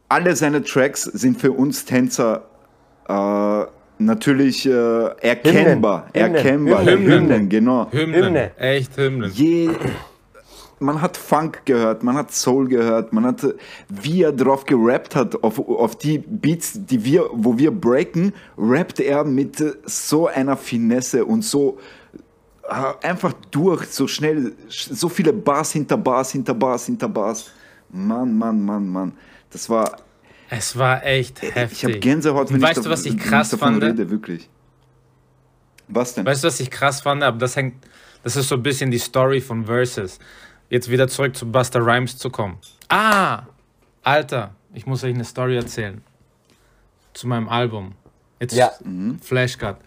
[0.08, 2.44] alle seine Tracks sind für uns Tänzer
[3.10, 3.66] äh,
[3.98, 4.72] natürlich äh,
[5.22, 6.08] erkennbar.
[6.14, 6.36] Hymnen.
[6.36, 6.86] Erkennbar.
[6.86, 7.12] Hymnen.
[7.12, 7.88] Hymnen, genau.
[7.92, 8.24] Hymnen.
[8.24, 8.52] Hymne.
[8.58, 9.32] Echt Hymnen.
[9.34, 9.70] Je,
[10.84, 13.54] man hat Funk gehört, man hat Soul gehört, man hat, äh,
[13.90, 19.00] wie er drauf gerappt hat, auf, auf die Beats, die wir, wo wir breaken, rappt
[19.00, 21.78] er mit äh, so einer Finesse und so
[22.70, 27.50] äh, einfach durch, so schnell, sch- so viele Bars hinter Bars, hinter Bars, hinter Bars.
[27.90, 29.14] Mann, Mann, Mann, Mann.
[29.52, 29.98] Das war,
[30.50, 31.72] Es war echt heftig.
[31.72, 33.84] ich habe Gänsehaut, wenn weißt ich, du, was ich krass davon fand?
[33.84, 34.50] rede, wirklich.
[35.88, 36.26] Was denn?
[36.26, 37.22] Weißt du, was ich krass fand?
[37.24, 37.76] Aber das hängt,
[38.24, 40.18] das ist so ein bisschen die Story von Versus.
[40.70, 42.58] Jetzt wieder zurück zu Buster Rhymes zu kommen.
[42.90, 43.44] Ah,
[44.02, 46.02] Alter, ich muss euch eine Story erzählen.
[47.14, 47.94] Zu meinem Album.
[48.40, 48.72] Jetzt Ja.
[49.22, 49.80] Flashcard.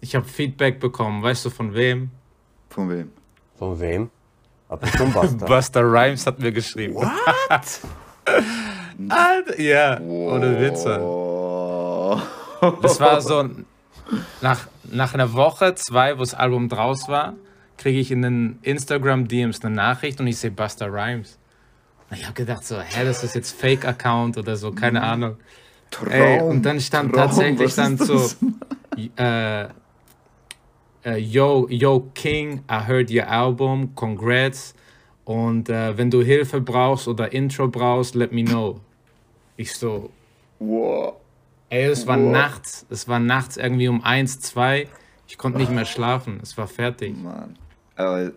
[0.00, 1.22] Ich habe Feedback bekommen.
[1.22, 2.10] Weißt du von wem?
[2.70, 3.12] Von wem?
[3.58, 4.10] Von wem?
[4.68, 5.46] Ab und zu Buster.
[5.46, 6.94] Buster Rhymes hat mir geschrieben.
[6.94, 7.80] What?
[9.08, 10.98] Alter, ja, ohne Witze.
[12.82, 13.48] Das war so
[14.40, 17.34] nach, nach einer Woche, zwei, wo das Album draus war,
[17.76, 21.38] kriege ich in den Instagram-DMs eine Nachricht und ich sehe Buster Rhymes.
[22.10, 25.36] Und ich habe gedacht so, hä, das ist jetzt Fake-Account oder so, keine Ahnung.
[25.90, 28.30] Traum, Ey, und dann stand Traum, tatsächlich dann so,
[29.16, 29.64] äh,
[31.04, 34.74] äh, yo, yo King, I heard your album, congrats.
[35.24, 38.80] Und äh, wenn du Hilfe brauchst oder Intro brauchst, let me know.
[39.56, 40.10] Ich so,
[40.58, 41.14] Wow.
[41.70, 42.32] ey, es war Wow.
[42.32, 44.88] nachts, es war nachts irgendwie um eins, zwei.
[45.28, 47.16] Ich konnte nicht mehr schlafen, es war fertig.
[47.16, 47.56] Mann.
[47.96, 48.30] Aber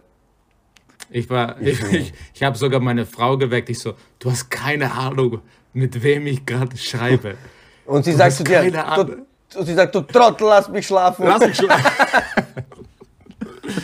[1.10, 3.70] Ich war, ich, ich, ich habe sogar meine Frau geweckt.
[3.70, 5.40] Ich so, du hast keine Ahnung,
[5.74, 7.36] mit wem ich gerade schreibe.
[7.86, 9.26] Und sie Du sagt zu dir, du,
[9.58, 11.26] und sie sagt, du Trottel, lass mich schlafen.
[11.26, 11.92] Lass mich schlafen.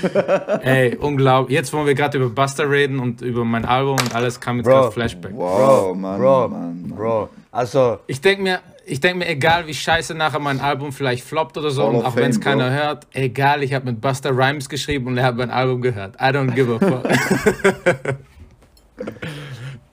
[0.62, 1.56] Ey, unglaublich.
[1.56, 4.66] Jetzt, wo wir gerade über Buster reden und über mein Album und alles, kam jetzt
[4.66, 4.74] Bro.
[4.74, 5.32] gerade Flashback.
[5.34, 6.98] wow, Mann, Bro, Mann, Mann.
[6.98, 11.24] Bro, also, Ich denke mir, ich denke mir, egal wie scheiße nachher mein Album vielleicht
[11.24, 12.74] floppt oder so, auch wenn es keiner Bro.
[12.76, 16.16] hört, egal, ich habe mit Buster Rhymes geschrieben und er hat mein Album gehört.
[16.16, 18.16] I don't give a fuck.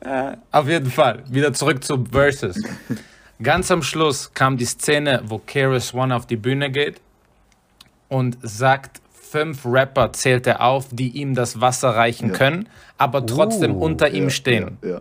[0.01, 2.57] Äh, Auf jeden Fall, wieder zurück zu Versus.
[3.43, 7.01] Ganz am Schluss kam die Szene, wo Keras One auf die Bühne geht
[8.09, 12.35] und sagt, fünf Rapper zählt er auf, die ihm das Wasser reichen Ja.
[12.35, 12.69] können,
[12.99, 14.79] aber trotzdem Uh, unter ihm Ja, stehen.
[14.83, 15.01] Ja, ja.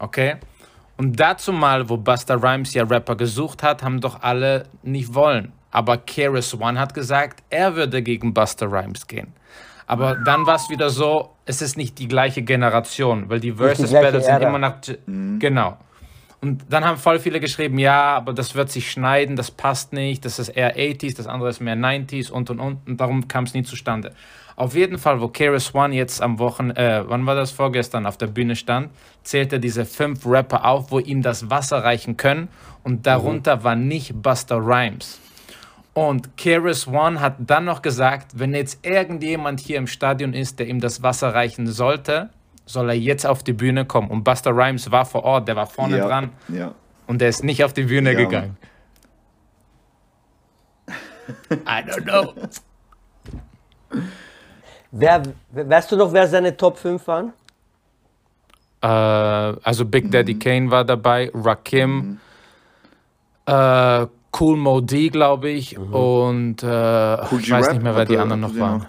[0.00, 0.34] Okay?
[0.96, 5.52] Und dazu mal, wo Buster Rhymes ja Rapper gesucht hat, haben doch alle nicht wollen.
[5.70, 9.32] Aber Keras One hat gesagt, er würde gegen Buster Rhymes gehen.
[9.86, 13.92] Aber dann war es wieder so, es ist nicht die gleiche Generation, weil die Versus
[13.92, 14.76] Battles sind immer nach.
[15.06, 15.76] Genau.
[16.44, 20.26] Und dann haben voll viele geschrieben, ja, aber das wird sich schneiden, das passt nicht,
[20.26, 22.86] das ist eher 80s, das andere ist mehr 90s und und und.
[22.86, 24.12] Und darum kam es nie zustande.
[24.54, 28.18] Auf jeden Fall, wo Keras One jetzt am Wochen, äh, wann war das vorgestern, auf
[28.18, 28.90] der Bühne stand,
[29.22, 32.48] zählt er diese fünf Rapper auf, wo ihm das Wasser reichen können.
[32.82, 35.18] Und darunter war nicht Buster Rhymes.
[35.94, 40.66] Und Keras One hat dann noch gesagt, wenn jetzt irgendjemand hier im Stadion ist, der
[40.66, 42.28] ihm das Wasser reichen sollte,
[42.66, 44.08] soll er jetzt auf die Bühne kommen.
[44.10, 46.74] Und Buster Rhymes war vor Ort, der war vorne ja, dran Ja.
[47.06, 48.56] und der ist nicht auf die Bühne Ja, gegangen.
[51.50, 52.34] I don't know.
[54.90, 57.32] wer, weißt du noch, wer seine Top 5 waren?
[58.82, 60.10] Äh, also Big Mhm.
[60.10, 62.18] Daddy Kane war dabei, Rakim,
[63.46, 64.06] äh,
[64.38, 68.22] Cool Mo D, glaube ich, und äh, Cool ich weiß nicht mehr, wer die er-
[68.22, 68.78] anderen noch waren.
[68.78, 68.86] noch-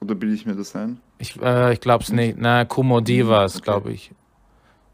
[0.00, 1.00] Oder bilde ich mir das ein?
[1.18, 2.36] Ich, äh, ich glaube es nicht.
[2.38, 3.64] Na, Kumo D war es, okay.
[3.64, 4.12] glaube ich.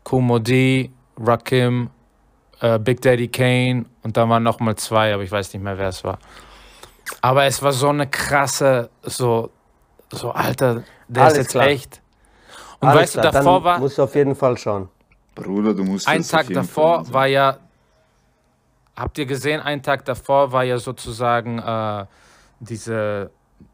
[0.03, 1.91] Kumo D, Rakim,
[2.61, 5.79] äh, Big Daddy Kane und dann waren noch mal zwei, aber ich weiß nicht mehr,
[5.79, 6.19] wer es war.
[7.21, 9.51] Aber es war so eine krasse, so,
[10.11, 11.67] so Alter, der Alles ist jetzt klar.
[11.67, 12.01] echt.
[12.81, 14.89] Und Alles weißt du, klar, davor dann war, musst du auf jeden Fall schauen.
[15.35, 17.59] Bruder, du musst ein Tag davor Fall war ja,
[18.97, 22.07] habt ihr gesehen, ein Tag davor war ja sozusagen äh,
[22.61, 23.31] diese,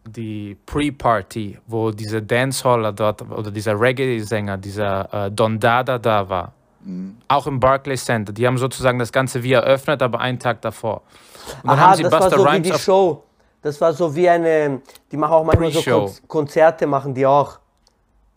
[0.06, 6.52] die Pre-Party, wo diese Dancehaller dort, oder dieser Reggae-Sänger, dieser äh, Don Dada da war.
[6.84, 7.16] Mhm.
[7.28, 8.32] Auch im Barclays Center.
[8.32, 11.02] Die haben sozusagen das Ganze wie eröffnet, aber einen Tag davor.
[11.62, 13.24] Und dann Aha, haben sie das war Buster so wie Rhymes die auf Show.
[13.62, 14.80] Das war so wie eine,
[15.12, 17.58] die machen auch manchmal so Konzerte, machen die auch.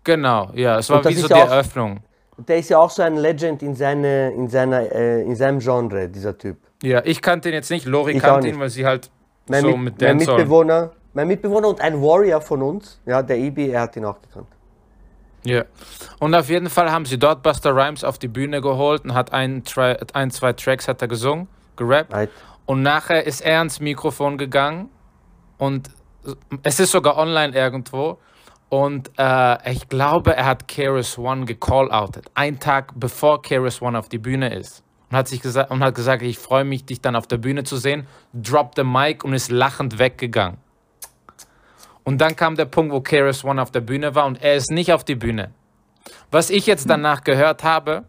[0.04, 2.02] Genau, ja, es war wie so die auch- Eröffnung.
[2.36, 6.10] Der ist ja auch so ein Legend in, seine, in, seiner, äh, in seinem Genre,
[6.10, 6.58] dieser Typ.
[6.82, 9.10] Ja, ich kannte ihn jetzt nicht, Lori Ich kannte ihn, weil sie halt
[9.48, 10.38] Mein, so Mit, mit mein Dancehall.
[10.38, 14.22] Mitbewohner, mein Mitbewohner und ein Warrior von uns, ja, der Ibi, er hat ihn auch
[14.22, 14.48] gekannt.
[15.46, 15.66] Ja.
[16.20, 19.34] Und auf jeden Fall haben sie dort Buster Rhymes auf die Bühne geholt und hat
[19.34, 19.64] ein,
[20.14, 22.14] ein zwei Tracks hat er gesungen, gerappt.
[22.14, 22.30] Right.
[22.66, 24.90] Und nachher ist er ans Mikrofon gegangen
[25.58, 25.90] und
[26.64, 28.20] es ist sogar online irgendwo.
[28.70, 32.32] Und äh, ich glaube, er hat Keras One gecall-outet.
[32.34, 34.84] Einen Tag bevor Keras One auf die Bühne ist.
[35.12, 37.66] Und hat, sich gesagt, und hat gesagt, ich freue mich, dich dann auf der Bühne
[37.66, 38.08] zu sehen.
[38.34, 40.58] Droppt the mic und ist lachend weggegangen.
[42.04, 44.72] Und dann kam der Punkt, wo Keras One auf der Bühne war und er ist
[44.72, 45.52] nicht auf die Bühne.
[46.32, 48.04] Was ich jetzt danach gehört habe,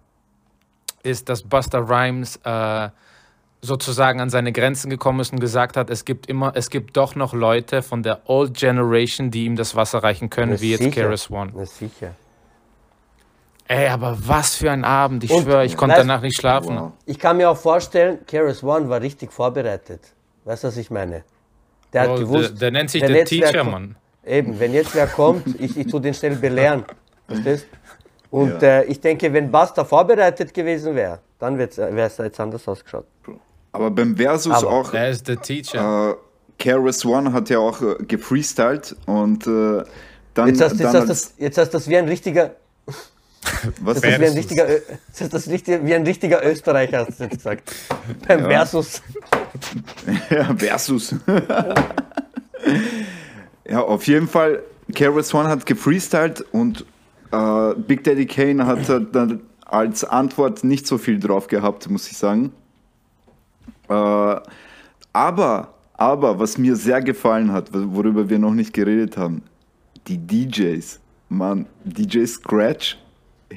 [1.03, 2.89] ist, dass Buster Rhymes äh,
[3.61, 7.15] sozusagen an seine Grenzen gekommen ist und gesagt hat, es gibt immer, es gibt doch
[7.15, 10.91] noch Leute von der Old Generation, die ihm das Wasser reichen können, Na wie jetzt.
[10.93, 11.53] Keras One.
[11.55, 12.15] Na sicher.
[13.67, 15.25] Ey, aber was für ein Abend.
[15.25, 16.93] Ich schwöre, ich konnte weißt- danach nicht schlafen.
[17.07, 20.01] Ich kann mir auch vorstellen, Keras One war richtig vorbereitet.
[20.45, 21.25] Weißt du, was ich meine?
[21.95, 23.97] Der hat Bro, gewusst, der, der nennt sich der Teacher, ko- Mann.
[24.27, 26.85] Eben, wenn jetzt wer kommt, ich, ich tu den schnell belehren.
[27.29, 27.67] Verstehst?
[28.31, 28.81] Und Ja.
[28.81, 31.69] äh, ich denke, wenn Basta vorbereitet gewesen wäre, dann wäre
[32.07, 33.07] es jetzt anders ausgeschaut.
[33.73, 36.11] Aber beim Versus Aber- auch, Der ist der Teacher.
[36.11, 36.15] äh,
[36.59, 39.83] Keras One hat ja auch äh, gefreestylt und äh,
[40.35, 42.57] Dann, Jetzt hast, jetzt, dann hast als- das, jetzt hast das wie ein richtiger,
[43.81, 44.67] was das ist wie ein richtiger,
[45.19, 47.73] hast das richtig, wie ein richtiger Österreicher hast du jetzt gesagt.
[48.27, 49.03] Beim Versus.
[50.31, 51.15] Ja, versus.
[53.69, 56.85] ja, auf jeden Fall, KRS One hat gefreestylt und
[57.31, 62.17] äh, Big Daddy Kane hat dann als Antwort nicht so viel drauf gehabt, muss ich
[62.17, 62.53] sagen.
[63.89, 64.37] Äh,
[65.13, 69.43] aber, aber, was mir sehr gefallen hat, worüber wir noch nicht geredet haben,
[70.09, 71.01] die DJs.
[71.29, 72.99] Mann, DJ Scratch,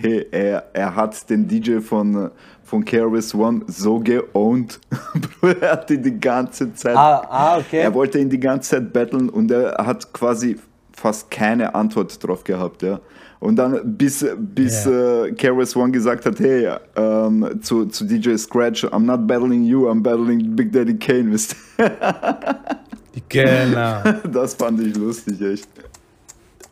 [0.01, 2.29] hey, er, er hat den DJ von, äh,
[2.63, 4.79] von KRS One so geowned.
[5.61, 6.95] Er hat ihn die ganze Zeit.
[6.95, 7.79] Ah, ah, okay.
[7.79, 10.57] Er wollte ihn die ganze Zeit battlen und er hat quasi
[10.91, 12.99] fast keine Antwort drauf gehabt, ja.
[13.39, 18.83] Und dann bis, bis äh, KRS One gesagt hat, hey, ähm, zu, zu DJ Scratch,
[18.85, 21.91] I'm not battling you, I'm battling Big Daddy Kane, wisst ihr?
[23.29, 24.03] Genau.
[24.31, 25.67] Das fand ich lustig, echt.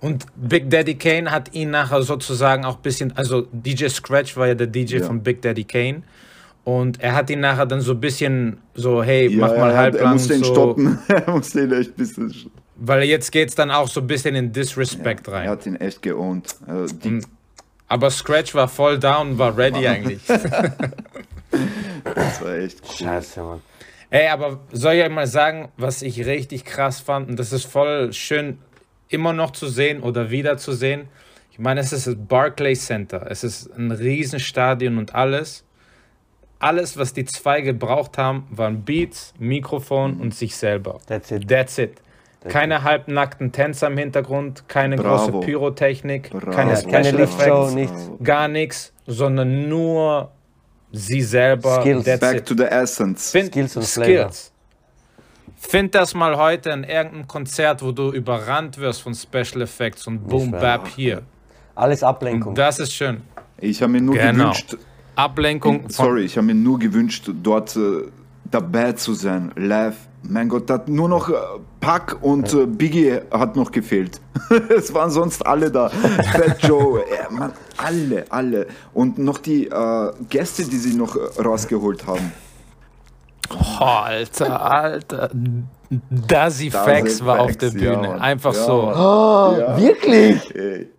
[0.06, 4.48] Und Big Daddy Kane hat ihn nachher sozusagen auch ein bisschen, also DJ Scratch war
[4.48, 5.06] ja der DJ Ja.
[5.08, 6.04] von Big Daddy Kane.
[6.64, 9.64] Und er hat ihn nachher dann so ein bisschen so, hey, Ja, mach mal er,
[9.66, 10.52] hat- er halblang musste ihn so.
[10.54, 11.00] stoppen.
[11.08, 12.32] er musste ihn echt ein bisschen.
[12.32, 15.50] sch- Weil jetzt geht's dann auch so ein bisschen in Disrespect Er rein.
[15.50, 16.56] hat ihn echt geowned.
[16.68, 17.22] Also die, Mhm.
[17.88, 20.22] Aber Scratch war voll down, war ready eigentlich.
[22.04, 22.96] Das war echt cool.
[23.08, 23.62] Scheiße, Mann.
[24.10, 27.30] Ey, aber soll ich euch mal sagen, was ich richtig krass fand?
[27.30, 28.60] Und das ist voll schön
[29.10, 31.08] immer noch zu sehen oder wieder zu sehen.
[31.52, 33.28] Ich meine, es ist das Barclays Center.
[33.30, 35.64] Es ist ein Riesenstadion und alles.
[36.60, 41.00] Alles, was die zwei gebraucht haben, waren Beats, Mikrofon und sich selber.
[41.08, 41.48] That's it.
[41.48, 42.02] That's it.
[42.48, 45.32] Keine halbnackten Tänzer im Hintergrund, keine Bravo.
[45.32, 46.52] große Pyrotechnik, Bravo.
[46.52, 48.10] keine Special keine Effects, nichts.
[48.24, 50.32] gar nichts, sondern nur
[50.92, 51.82] sie selber.
[51.82, 52.06] Skills.
[52.06, 52.46] That's Back it.
[52.46, 53.32] to the essence.
[53.32, 54.52] Find, Skills und Skills.
[55.68, 60.28] Find das mal heute in irgendeinem Konzert, wo du überrannt wirst von Special Effects und
[60.28, 60.52] Boom.
[60.52, 61.24] Bap hier.
[61.74, 62.56] Alles Ablenkung.
[62.56, 63.22] Das ist schön.
[63.58, 64.32] Ich habe mir nur Genau.
[64.52, 64.78] gewünscht,
[65.16, 68.04] Ablenkung von sorry, ich habe mir nur gewünscht, dort äh,
[68.50, 69.96] dabei zu sein, live.
[70.28, 71.34] Mein Gott, hat nur noch äh,
[71.80, 74.20] Pack und äh, Biggie hat noch gefehlt.
[74.76, 75.90] es waren sonst alle da.
[75.90, 78.68] Fat Joe, äh, Mann, alle, alle.
[78.94, 82.32] Und noch die äh, Gäste, die sie noch äh, rausgeholt haben.
[83.50, 85.30] Oh, Alter, Alter.
[86.10, 88.08] Dazzy Fax war auf der ja, Bühne.
[88.08, 88.20] Mann.
[88.22, 88.92] Einfach Ja, so.
[88.96, 90.56] Oh, wirklich?
[90.56, 90.90] Ey.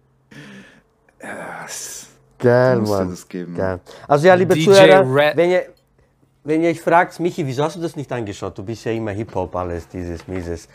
[1.22, 2.06] Ja, es
[2.38, 3.10] Geil, Mann.
[3.10, 3.54] das geben.
[3.54, 3.80] Geil.
[4.06, 5.62] Also ja, liebe DJ Zuhörer, Red- wenn ihr,
[6.44, 8.56] wenn ihr euch fragt, Michi, wieso hast du das nicht angeschaut?
[8.58, 10.68] Du bist ja immer Hip-Hop, alles, dieses, mieses.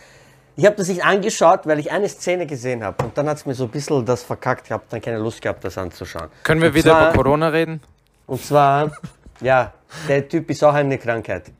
[0.55, 3.45] Ich habe das nicht angeschaut, weil ich eine Szene gesehen habe und dann hat es
[3.45, 4.65] mir so ein bisschen das verkackt.
[4.65, 6.27] Ich habe dann keine Lust gehabt, das anzuschauen.
[6.43, 7.79] Können wir Und wieder zwar- über Corona reden?
[8.27, 8.91] Und zwar,
[9.39, 9.71] ja,
[10.09, 11.51] der Typ ist auch eine Krankheit.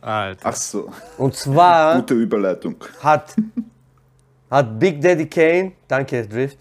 [0.00, 0.40] Alter.
[0.48, 0.88] Ach so,
[1.18, 2.76] Und zwar gute Überleitung.
[3.02, 3.34] hat,
[4.50, 6.58] hat Big Daddy Kane, danke Drift,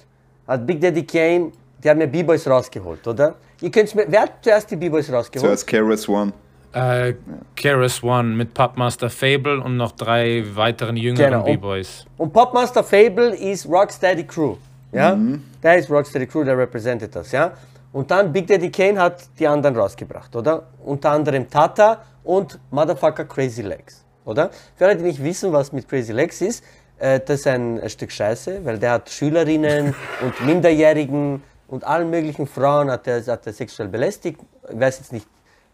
[0.47, 1.51] hat Big Daddy Kane,
[1.84, 3.36] der hat mir B-Boys rausgeholt, oder?
[3.61, 5.45] Ihr könnt's mir, wer hat zuerst die B-Boys rausgeholt?
[5.45, 6.34] Zuerst KRS One.
[6.71, 7.15] Äh,
[7.55, 11.43] Keras One mit Pupmaster Fable und noch drei weiteren jüngeren Genau.
[11.43, 12.05] B-Boys.
[12.17, 14.55] Und Popmaster Fable ist Rocksteady Crew.
[14.91, 15.17] Ja?
[15.63, 17.32] Der ist Rocksteady Crew, der repräsentiert das.
[17.32, 17.53] Ja?
[17.91, 20.67] Und dann Big Daddy Kane hat die anderen rausgebracht, oder?
[20.86, 24.51] Unter anderem Tata und Motherfucker Crazy Legs, oder?
[24.75, 26.63] Für alle, die nicht wissen, was mit Crazy Legs ist,
[26.99, 32.45] äh, das ist ein, Stück Scheiße, weil der hat Schülerinnen und Minderjährigen und allen möglichen
[32.45, 34.39] Frauen hat er, hat er sexuell belästigt.
[34.71, 35.25] Ich weiß jetzt nicht,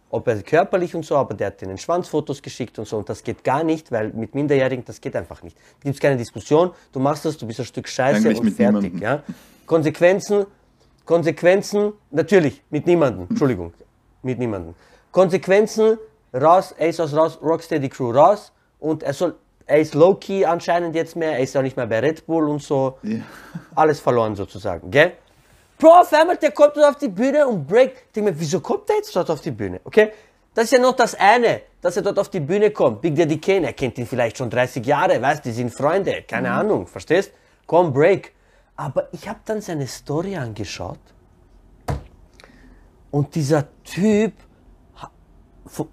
[0.10, 3.22] ob er körperlich und so, aber der hat ihnen Schwanzfotos geschickt und so und das
[3.22, 5.58] geht gar nicht, weil mit Minderjährigen, das geht einfach nicht.
[5.58, 8.52] Da gibt es keine Diskussion, du machst das, du bist ein Stück Scheiße Eigentlich und
[8.52, 9.02] fertig.
[9.02, 9.24] Ja?
[9.66, 10.46] Konsequenzen,
[11.04, 13.74] Konsequenzen, natürlich, mit niemandem, Entschuldigung,
[14.22, 14.74] mit niemandem.
[15.12, 15.98] Konsequenzen,
[16.36, 20.96] raus, er ist aus raus, Rocksteady Crew raus und er soll, er ist low-key anscheinend
[20.96, 23.20] jetzt mehr, er ist auch nicht mehr bei Red Bull und so, Ja.
[23.76, 25.14] alles verloren sozusagen, gell?
[25.78, 27.92] Bro, auf einmal, der kommt dort auf die Bühne und break.
[28.08, 29.82] Ich denke mir, wieso kommt der jetzt dort auf die Bühne?
[29.84, 30.12] Okay?
[30.54, 33.02] Das ist ja noch das eine, dass er dort auf die Bühne kommt.
[33.02, 36.52] Big Daddy Kane, er kennt ihn vielleicht schon 30 Jahre, weißt die sind Freunde, keine
[36.52, 37.32] Ahnung, verstehst?
[37.68, 38.32] Komm, break.
[38.78, 41.00] Aber ich habe dann seine Story angeschaut
[43.12, 44.34] und dieser Typ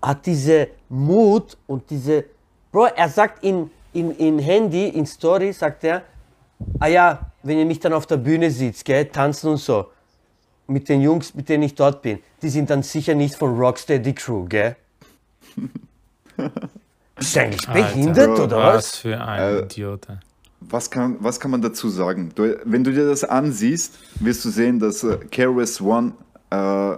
[0.03, 2.25] hat diese Mut und diese.
[2.71, 6.03] Bro, er sagt in, in, in Handy, in Story, sagt er,
[6.79, 9.87] ah ja, wenn ihr mich dann auf der Bühne seht, gell, tanzen und so,
[10.67, 14.15] mit den Jungs, mit denen ich dort bin, die sind dann sicher nicht von Rocksteady
[14.15, 14.77] Crew, gell?
[17.17, 18.97] Bist du eigentlich behindert Bro, oder Was was?
[18.97, 20.09] für ein Äh, Idiot.
[20.09, 20.17] ey.
[20.61, 22.31] Was kann, was kann man dazu sagen?
[22.35, 26.13] Du, wenn du dir das ansiehst, wirst du sehen, dass äh, KRS One
[26.51, 26.97] äh,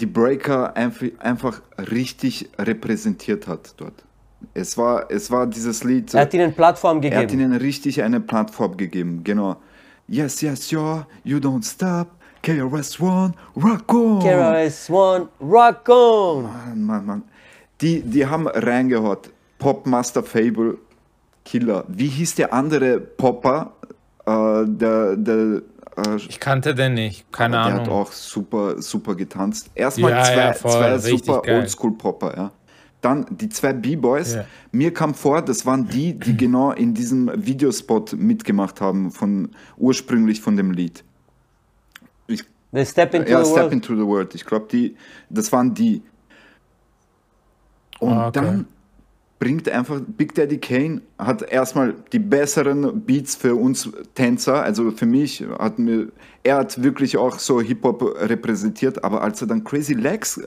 [0.00, 4.04] die Breaker einfach, richtig repräsentiert hat dort.
[4.52, 6.12] Es war, es war dieses Lied.
[6.12, 7.52] Er hat ihnen Plattform Er hat gegeben.
[7.52, 9.56] ihnen richtig eine Plattform gegeben, genau.
[10.06, 12.08] Yes, yes, yo, you don't stop.
[12.42, 14.20] KRS-One, rock on!
[14.20, 16.42] KRS-One, rock on!
[16.42, 17.22] Mann, Mann, Mann.
[17.80, 19.30] Die, die haben reingehaut.
[19.58, 20.76] Popmaster Fable,
[21.46, 21.84] Killer.
[21.88, 23.72] Wie hieß der andere Popper?
[24.26, 25.62] Äh, der, der,
[25.96, 27.80] äh, Ich kannte den nicht, keine der Ahnung.
[27.80, 29.70] hat auch super, super getanzt.
[29.74, 31.42] Erstmal Ja, zwei, ja, voll, zwei super.
[31.46, 32.52] Oldschool-Popper, ja.
[33.00, 34.34] Dann die zwei B-Boys.
[34.34, 34.44] Ja.
[34.72, 40.40] Mir kam vor, das waren die, die genau in diesem Videospot mitgemacht haben, von, ursprünglich
[40.40, 41.04] von dem Lied.
[42.26, 42.42] Ich,
[42.72, 43.72] The Step into ja, the Step World.
[43.74, 44.34] into the World.
[44.34, 44.96] Ich glaube, die,
[45.28, 46.02] das waren die.
[48.00, 48.40] Und Ah, okay.
[48.40, 48.66] dann
[49.44, 55.04] bringt einfach Big Daddy Kane hat erstmal die besseren Beats für uns Tänzer, also für
[55.04, 56.08] mich hat mir
[56.44, 60.46] er hat wirklich auch so Hip Hop repräsentiert, aber als er dann Crazy Legs äh,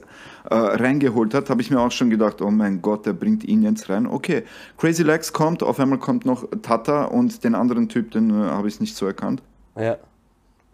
[0.54, 3.88] reingeholt hat, habe ich mir auch schon gedacht, oh mein Gott, der bringt ihn jetzt
[3.88, 4.06] rein.
[4.06, 4.44] Okay,
[4.76, 8.68] Crazy Legs kommt, auf einmal kommt noch Tata und den anderen Typ, den äh, habe
[8.68, 9.42] ich nicht so erkannt.
[9.76, 9.96] Ja.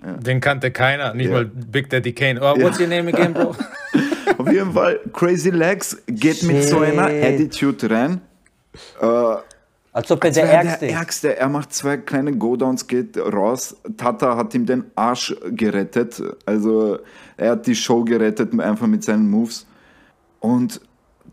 [0.02, 1.32] Den kannte keiner, nicht Ja.
[1.34, 2.38] mal Big Daddy Kane.
[2.40, 3.54] Oh, what's your name again, bro?
[4.38, 7.24] Auf jeden Fall, Crazy Legs geht mit so einer Shit.
[7.24, 8.20] Attitude rein.
[9.00, 9.06] Äh,
[9.92, 10.94] Als ob er Als der Ärgste der ist.
[10.96, 11.36] Ärgste.
[11.36, 13.76] Er macht zwei kleine Go-Downs, geht raus.
[13.96, 16.20] Tata hat ihm den Arsch gerettet.
[16.44, 16.98] Also
[17.36, 19.66] er hat die Show gerettet, einfach mit seinen Moves.
[20.40, 20.80] Und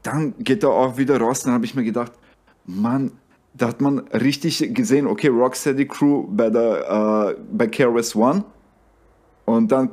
[0.04, 1.42] dann geht er auch wieder raus.
[1.44, 2.12] Dann habe ich mir gedacht,
[2.66, 3.12] Mann,
[3.54, 8.44] da hat man richtig gesehen, okay, Rocksteady Crew bei, der, äh, bei KRS One
[9.46, 9.90] und dann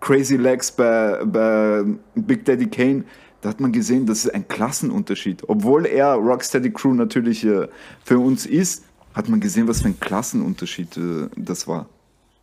[0.00, 1.82] Crazy Legs bei, bei
[2.14, 3.04] Big Daddy Kane.
[3.40, 5.48] Da hat man gesehen, das ist ein Klassenunterschied.
[5.48, 7.68] Obwohl er Rocksteady Crew natürlich äh,
[8.04, 8.84] für uns ist,
[9.14, 11.86] hat man gesehen, was für ein Klassenunterschied äh, das war.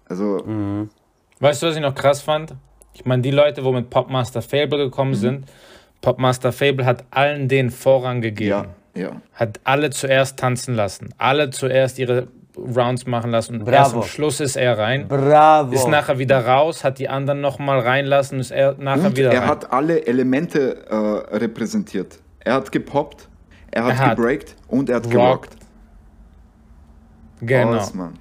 [0.08, 0.38] Also,
[1.40, 2.56] Weißt du, was ich noch krass fand?
[2.94, 5.16] Ich meine, die Leute, wo mit Popmaster Fable gekommen Mhm.
[5.16, 5.46] sind,
[6.02, 8.50] Popmaster Fable hat allen den Vorrang gegeben.
[8.50, 9.22] ja, ja.
[9.34, 12.28] Hat alle zuerst tanzen lassen, alle zuerst ihre
[12.58, 13.76] Rounds machen lassen und Bravo.
[13.76, 15.08] erst am Schluss ist er rein.
[15.10, 15.74] Bravo.
[15.74, 19.42] Ist nachher wieder raus, hat die anderen nochmal reinlassen, ist er nachher Und wieder er
[19.42, 19.50] rein.
[19.50, 22.18] hat alle Elemente äh, repräsentiert.
[22.40, 23.28] Er hat gepoppt,
[23.72, 25.56] er hat Er hat gebreakt und er hat gerockt.
[27.42, 27.72] genau.
[27.74, 28.14] Was, Mann.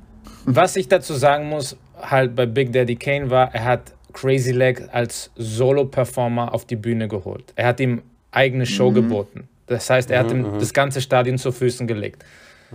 [0.44, 4.82] Was ich dazu sagen muss, halt bei Big Daddy Kane war, er hat Crazy Leg
[4.92, 7.52] als Solo-Performer auf die Bühne geholt.
[7.56, 8.94] Er hat ihm eigene Show Mhm.
[8.94, 9.48] geboten.
[9.66, 12.24] Das heißt, er hat ihm das ganze Stadion zu Füßen gelegt.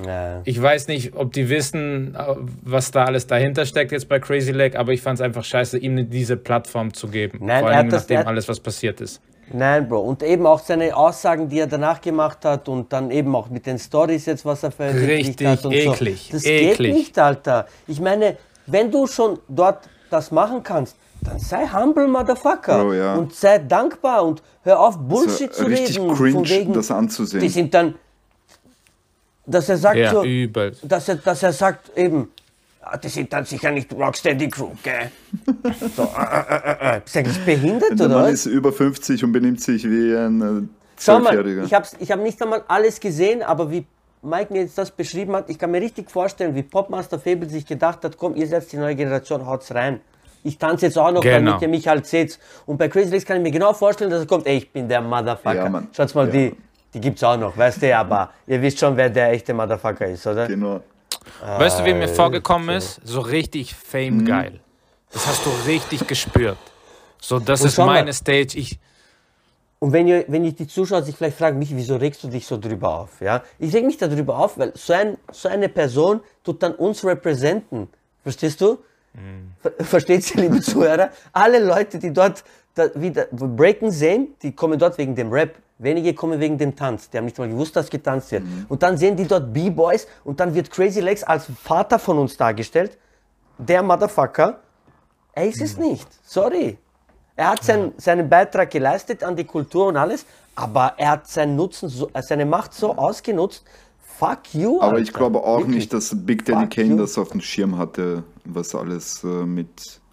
[0.05, 0.41] Ja.
[0.45, 4.51] Ich weiß nicht, ob die wissen, äh, was da alles dahinter steckt jetzt bei Crazy
[4.51, 7.39] Leg, aber ich fand es einfach scheiße, ihm diese Plattform zu geben.
[7.41, 9.21] Nein, Vor allem das- nachdem hat- alles, was passiert ist.
[9.51, 10.01] Nein, Bro.
[10.01, 13.65] Und eben auch seine Aussagen, die er danach gemacht hat und dann eben auch mit
[13.65, 16.38] den Stories jetzt, was er veröffentlicht Richtig hat und eklig, so.
[16.38, 16.77] Das eklig.
[16.77, 17.65] geht nicht, Alter.
[17.88, 18.35] Ich meine,
[18.65, 22.84] wenn du schon dort das machen kannst, dann sei humble, Motherfucker.
[22.84, 23.15] Bro, ja.
[23.15, 26.13] Und sei dankbar und hör auf, Bullshit So, zu richtig reden.
[26.15, 27.41] cringe, von wegen, das anzusehen.
[27.41, 27.95] Die sind dann,
[29.45, 30.24] dass er sagt Ja, so,
[30.88, 32.30] dass er, dass er sagt eben,
[32.82, 35.11] ah, die sind dann sicher nicht Rocksteady Crew, gell?
[35.95, 37.01] So, äh, äh, äh, äh.
[37.11, 38.34] Du eigentlich behindert Der oder Mann was?
[38.34, 41.63] ist über 50 und benimmt sich wie ein äh, Zwölfjähriger.
[41.63, 43.86] ich habe ich hab nicht einmal alles gesehen, aber wie
[44.24, 47.65] Mike mir jetzt das beschrieben hat, ich kann mir richtig vorstellen, wie Popmaster Fable sich
[47.65, 50.01] gedacht hat, komm, ihr seid die neue Generation, haut's rein.
[50.43, 51.51] Ich tanze jetzt auch noch, Genau.
[51.51, 52.39] damit ihr mich halt seht.
[52.65, 54.88] Und bei Crazy Legs kann ich mir genau vorstellen, dass er kommt, ey, ich bin
[54.88, 55.55] der Motherfucker.
[55.69, 55.83] Ja.
[55.95, 56.31] Schaut mal, Ja.
[56.31, 56.55] die,
[56.93, 60.25] die gibt's auch noch, weißt du, aber ihr wisst schon, wer der echte Motherfucker ist,
[60.27, 60.47] oder?
[60.47, 60.81] Genau.
[61.57, 63.01] Weißt du, wie mir vorgekommen ist?
[63.03, 63.75] So richtig Mhm.
[63.89, 64.59] Fame-geil.
[65.11, 66.57] Das hast du richtig gespürt.
[67.21, 67.85] So, das Und ist mal.
[67.88, 68.57] meine Stage.
[68.57, 68.79] Ich,
[69.79, 72.47] Und wenn, ihr, wenn ich die Zuschauer sich vielleicht fragen, mich, wieso regst du dich
[72.47, 73.21] so drüber auf?
[73.21, 73.43] Ja?
[73.59, 77.88] Ich reg mich darüber auf, weil so, ein, so eine Person tut dann uns repräsentieren.
[78.23, 78.79] Verstehst du?
[79.59, 81.09] Ver versteht ihr, liebe Zuhörer?
[81.33, 82.43] Alle Leute, die dort
[82.75, 85.55] da wieder Breaken sehen, die kommen dort wegen dem Rap.
[85.79, 87.09] Wenige kommen wegen dem Tanz.
[87.09, 88.43] Die haben nicht mal gewusst, dass getanzt wird.
[88.67, 92.35] Und dann sehen die dort B-Boys und dann wird Crazy Legs als Vater von uns
[92.35, 92.97] dargestellt.
[93.59, 94.59] Der Motherfucker.
[95.33, 96.07] Er ist es nicht.
[96.23, 96.77] Sorry.
[97.35, 101.55] Er hat seinen, seinen Beitrag geleistet an die Kultur und alles, aber er hat seinen
[101.55, 103.63] Nutzen, äh, seine Macht so ausgenutzt.
[104.18, 104.78] Fuck you.
[104.82, 105.03] Aber Alter.
[105.03, 105.76] ich glaube auch Wirklich.
[105.76, 106.97] nicht, dass Big Daddy Fuck Kane you.
[106.97, 109.68] das auf dem Schirm hatte, was alles äh, mit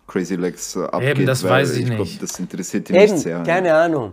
[0.06, 1.26] Crazy Legs äh, abgeht.
[1.26, 2.22] das weil weiß ich glaub, nicht.
[2.22, 3.42] das interessiert ihn Eben, nicht sehr.
[3.42, 4.12] keine Ahnung.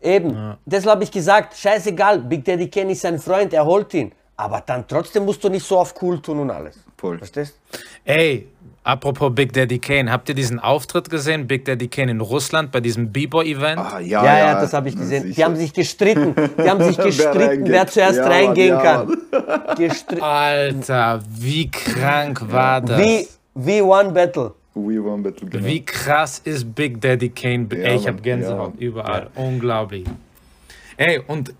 [0.00, 4.12] Eben, deshalb habe ich gesagt, scheißegal, Big Daddy Ken ist sein Freund, er holt ihn.
[4.36, 6.76] Aber dann trotzdem musst du nicht so auf cool tun und alles.
[7.04, 7.18] Voll.
[7.18, 7.54] Verstehst?
[8.06, 8.46] ey,
[8.82, 11.46] apropos Big Daddy Kane, habt ihr diesen Auftritt gesehen?
[11.46, 13.78] Big Daddy Kane in Russland bei diesem B-Boy-Event?
[13.78, 15.24] Ah, Ja, ja, das habe ich gesehen.
[15.24, 15.44] Die sicher.
[15.44, 16.34] haben sich gestritten.
[16.34, 19.06] Die haben sich Wer gestritten, wer zuerst Ja, reingehen ja, kann.
[19.08, 19.76] Mann.
[19.76, 22.98] Gestri Alter, wie krank war das?
[22.98, 24.54] wie, wie One Battle.
[24.74, 25.64] We One Battle, genau.
[25.66, 27.68] Wie krass ist Big Daddy Kane?
[27.70, 29.28] Ja, Ey, ich habe Gänsehaut ja, überall.
[29.34, 30.04] Unglaublich.
[30.96, 31.52] Ey, und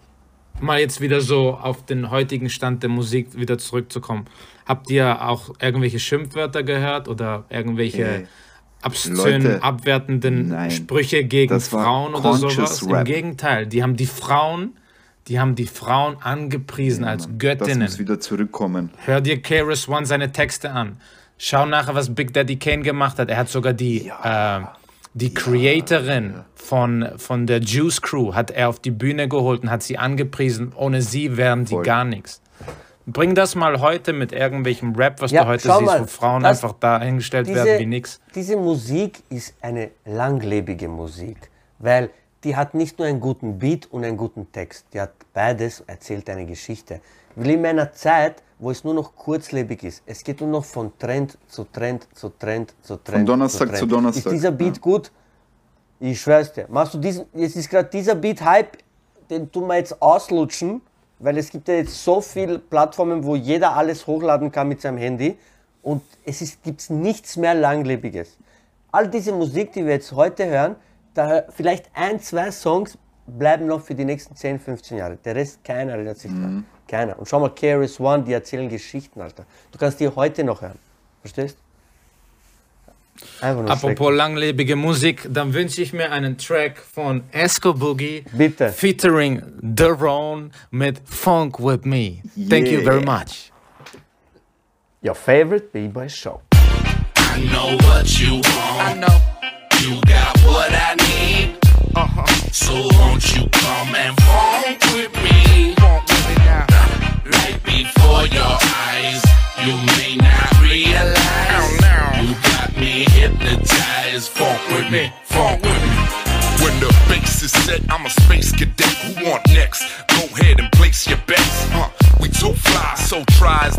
[0.60, 4.24] mal jetzt wieder so auf den heutigen Stand der Musik wieder zurückzukommen.
[4.66, 8.26] Habt ihr auch irgendwelche Schimpfwörter gehört oder irgendwelche Ey,
[8.82, 10.70] obszönen, abwertenden nein.
[10.70, 12.82] Sprüche gegen Das Frauen oder sowas?
[12.82, 13.04] Im Rap.
[13.06, 14.76] Gegenteil, die haben die Frauen,
[15.28, 17.82] die haben die Frauen angepriesen als Das Göttinnen.
[17.82, 18.90] muss wieder zurückkommen.
[19.04, 20.96] Hör dir KRS One seine Texte an.
[21.36, 23.28] Schau nachher, was Big Daddy Kane gemacht hat.
[23.28, 24.60] Er hat sogar die, äh,
[25.14, 29.82] die Creatorin Von, von der Juice Crew hat er auf die Bühne geholt und hat
[29.82, 30.72] sie angepriesen.
[30.76, 31.84] Ohne sie wären die Voll.
[31.84, 32.40] gar nichts.
[33.06, 36.44] Bring das mal heute mit irgendwelchem Rap, was Ja, du heute siehst, mal, wo Frauen
[36.44, 38.18] einfach dahingestellt werden wie nix.
[38.34, 41.36] Diese Musik ist eine langlebige Musik,
[41.78, 42.08] weil
[42.44, 46.28] die hat nicht nur einen guten Beat und einen guten Text, die hat beides, erzählt
[46.30, 47.00] eine Geschichte.
[47.36, 50.02] Leben in einer Zeit, wo es nur noch kurzlebig ist.
[50.06, 53.28] Es geht nur noch von Trend zu Trend zu Trend zu Trend.
[53.28, 53.78] Donnerstag Trend.
[53.78, 55.10] zu Donnerstag, Ist dieser Beat gut?
[56.00, 56.66] Ich schwör's dir.
[56.68, 58.78] Machst du diesen, jetzt ist gerade dieser Beat-Hype,
[59.30, 60.82] den tun wir jetzt auslutschen,
[61.18, 64.98] weil es gibt ja jetzt so viele Plattformen, wo jeder alles hochladen kann mit seinem
[64.98, 65.38] Handy
[65.82, 68.36] und es ist, gibt's nichts mehr Langlebiges.
[68.92, 70.76] All diese Musik, die wir jetzt heute hören,
[71.14, 75.16] da vielleicht ein, zwei Songs bleiben noch für die nächsten 10, 15 Jahre.
[75.24, 76.66] Der Rest, keiner erinnert sich dran.
[76.94, 77.18] Keiner.
[77.18, 79.46] Und schau mal, KRS One, die erzählen Geschichten, Alter.
[79.72, 80.78] Du kannst die heute noch hören.
[81.22, 81.58] Verstehst?
[83.40, 88.70] Einfach nur Apropos langlebige Musik, dann wünsche ich mir einen Track von Esco Boogie Bitte.
[88.70, 89.42] featuring
[89.76, 92.22] The Ron mit Funk With Me.
[92.48, 93.50] Thank you very much.
[95.02, 96.42] Your favorite B-Boy Show.
[96.52, 98.88] I know what you want.
[98.88, 99.20] I know.
[99.80, 101.58] You got what I need.
[101.96, 102.24] Uh-huh.
[102.52, 104.53] So won't you come and funk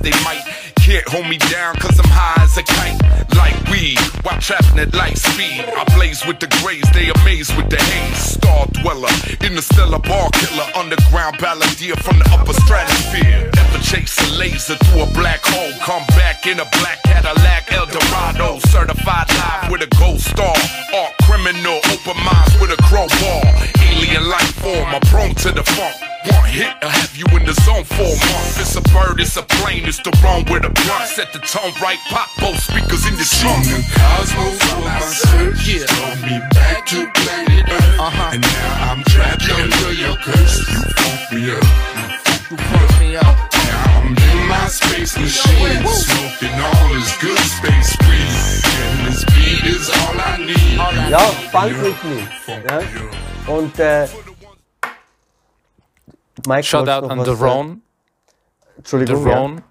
[0.06, 0.46] they might.
[0.76, 3.02] Can't hold me down cause I'm high as a kite.
[3.36, 5.66] Like weed, while trapping at light speed.
[5.66, 8.38] I blaze with the grays, they amazed with the haze.
[8.38, 9.10] Star dweller,
[9.42, 10.70] in the stellar bar killer.
[10.76, 13.55] Underground balladeer from the upper stratosphere.
[13.96, 15.72] Chase a laser through a black hole.
[15.80, 18.60] Come back in a black Cadillac Eldorado.
[18.68, 20.52] Certified live with a gold star.
[20.92, 23.40] Art criminal, open minds with a crowbar.
[23.88, 25.96] Alien life form, I'm prone to the funk.
[26.28, 28.60] One hit, I have you in the zone for a month.
[28.60, 31.08] It's a bird, it's a plane, it's the wrong with a blunt.
[31.08, 33.64] Set the tone right, pop both speakers in your trunk.
[33.64, 35.88] The cosmos on my search Yeah.
[35.88, 38.32] Took me back to planet Earth uh-huh.
[38.34, 41.64] And now I'm trapped under your curse You funk me up
[42.52, 42.85] You funk me up Now I'm in
[44.66, 50.38] my space machine Smoking all this good space weed And this beat is all I
[50.38, 51.20] need Ja,
[51.52, 52.28] Funk with me.
[52.48, 53.54] Ja?
[53.54, 54.08] Und äh,
[56.48, 57.52] Mike, Shout out noch an was The sagen?
[57.52, 57.82] Ron.
[58.58, 59.28] The Entschuldigung.
[59.28, 59.64] Ron.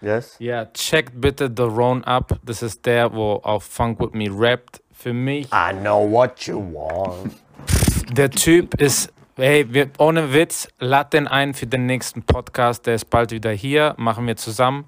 [0.00, 0.14] Ja.
[0.14, 0.36] Yes.
[0.38, 2.38] Ja, checkt bitte The Ron ab.
[2.44, 4.82] Das ist der, wo auf Funk With Me rappt.
[4.92, 7.34] Für mich, I know what you want.
[8.16, 12.86] der Typ ist, hey, wir, ohne Witz, lad den ein für den nächsten Podcast.
[12.86, 13.94] Der ist bald wieder hier.
[13.98, 14.84] Machen wir zusammen.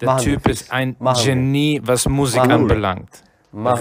[0.00, 1.24] Der Machen Typ ist ein Machen.
[1.24, 3.22] Genie, was Musik Machen anbelangt.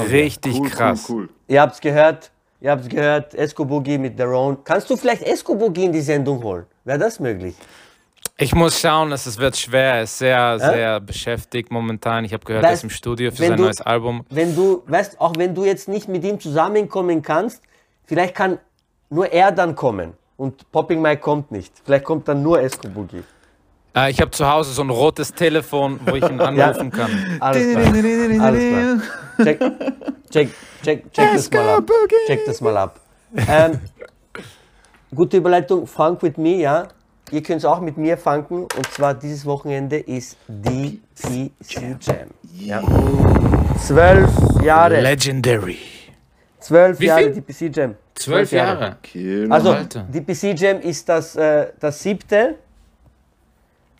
[0.10, 1.06] Richtig Cool, krass.
[1.10, 1.30] cool, cool.
[1.48, 2.32] Ihr habt's gehört.
[2.62, 3.34] Ihr habt's gehört.
[3.34, 4.64] Esco Boogie mit The Ron.
[4.64, 6.66] Kannst du vielleicht Esco Boogie in die Sendung holen?
[6.86, 7.56] Wäre das möglich?
[8.38, 9.96] Ich muss schauen, es es wird schwer.
[9.96, 12.24] Er ist sehr, sehr beschäftigt momentan.
[12.26, 14.26] Ich habe gehört, er ist im Studio für sein du- neues Album.
[14.30, 17.62] Wenn du, weißt, auch wenn du jetzt nicht mit ihm zusammenkommen kannst,
[18.06, 18.60] vielleicht kann
[19.14, 20.14] nur er dann kommen.
[20.38, 21.74] Und Popping Mike kommt nicht.
[21.86, 23.24] Vielleicht kommt dann nur Esco Boogie.
[23.96, 27.12] Äh, ich habe zu Hause so ein rotes Telefon, wo ich ihn anrufen kann.
[27.40, 28.44] Alles klar.
[28.44, 29.02] Alles klar.
[29.46, 29.60] Check,
[30.32, 30.50] check,
[30.84, 31.84] check, check das mal ab.
[32.28, 33.00] Check das mal ab.
[33.48, 33.80] Ähm,
[35.14, 36.88] gute Überleitung, Funk with me, ja.
[37.32, 38.64] Ihr könnt es auch mit mir funken.
[38.64, 42.28] Und zwar dieses Wochenende ist DPC Jam.
[42.56, 42.82] Ja.
[43.80, 44.30] Zwölf
[44.62, 45.02] Jahre.
[45.02, 45.93] Legendary.
[46.64, 47.42] Zwölf Wie Jahre viel?
[47.42, 47.96] DPC Jam.
[48.16, 48.98] Zwölf Jahre.
[49.02, 49.52] Kill.
[49.52, 50.04] Also, Alter.
[50.04, 52.56] DPC Jam ist das, äh, das siebte.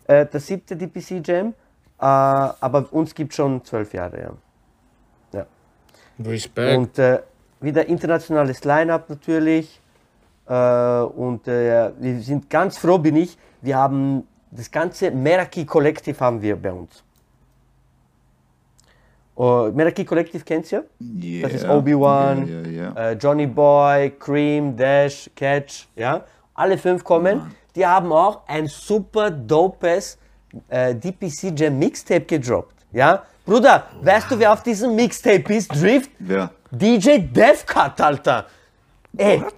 [0.06, 1.48] Äh, das siebte DPC Jam.
[1.48, 5.46] Äh, aber uns gibt schon zwölf Jahre, ja.
[6.24, 6.76] Respekt.
[6.76, 7.20] Und äh,
[7.60, 9.80] wieder internationales Line-Up natürlich.
[10.46, 13.36] Äh, und äh, wir sind ganz froh, bin ich.
[13.62, 17.02] Wir haben das ganze Meraki Kollektiv haben wir bei uns.
[19.36, 20.82] Uh, Meraki Kollektiv kennst du ja?
[21.00, 21.48] Yeah.
[21.48, 23.10] Das ist Obi-Wan, Ja, ja, ja.
[23.10, 26.24] äh, Johnny Boy, Cream, Dash, Catch, ja.
[26.54, 27.52] Alle fünf kommen.
[27.74, 30.18] Die haben auch ein super dopes
[30.68, 33.24] äh, DPC Jam Mixtape gedroppt, ja.
[33.44, 35.68] Bruder, weißt du, wer auf diesem Mixtape ist?
[35.68, 36.10] Drift?
[36.20, 36.50] Wer?
[36.70, 38.46] DJ Devcut, Alter.
[39.16, 39.42] Ey.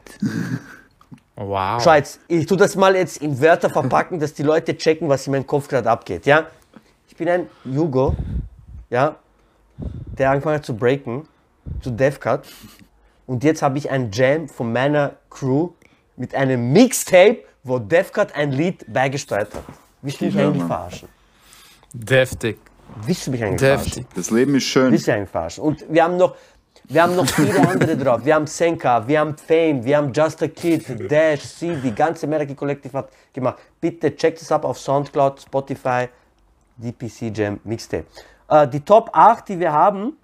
[1.38, 1.82] Wow.
[1.84, 5.26] Schau jetzt, ich tue das mal jetzt in Wörter verpacken, dass die Leute checken, was
[5.26, 6.46] in meinem Kopf gerade abgeht, ja?
[7.06, 8.16] Ich bin ein Jugo,
[8.88, 9.16] ja,
[10.18, 11.28] der angefangen hat zu breaken,
[11.80, 12.46] zu Deathcut.
[13.26, 15.70] Und jetzt habe ich ein Jam von meiner Crew
[16.16, 19.62] mit einem Mixtape, wo Deathcut ein Lied beigesteuert hat.
[20.02, 20.68] Willst du mich eigentlich Mann.
[20.68, 21.08] verarschen?
[21.92, 22.58] Deftig.
[23.04, 23.92] Willst du mich eigentlich verarschen?
[23.92, 24.06] Deftig.
[24.14, 24.92] Das Leben ist schön.
[24.92, 25.64] Willst du mich eigentlich verarschen?
[25.64, 26.36] Und wir haben noch,
[26.84, 28.24] wir haben noch viele andere drauf.
[28.24, 32.26] Wir haben Senka, wir haben Fame, wir haben Just a Kid, Dash, C, die ganze
[32.26, 33.58] American Collective hat gemacht.
[33.80, 36.08] Bitte checkt es ab auf Soundcloud, Spotify,
[36.76, 38.06] DPC Jam Mixtape.
[38.48, 40.16] Äh, die Top 8, die wir haben,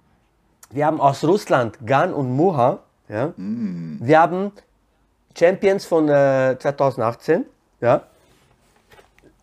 [0.71, 2.79] wir haben aus Russland Gan und Muha.
[3.09, 3.33] Ja?
[3.37, 4.51] Wir haben
[5.37, 7.45] Champions von äh, 2018.
[7.81, 8.01] Ja?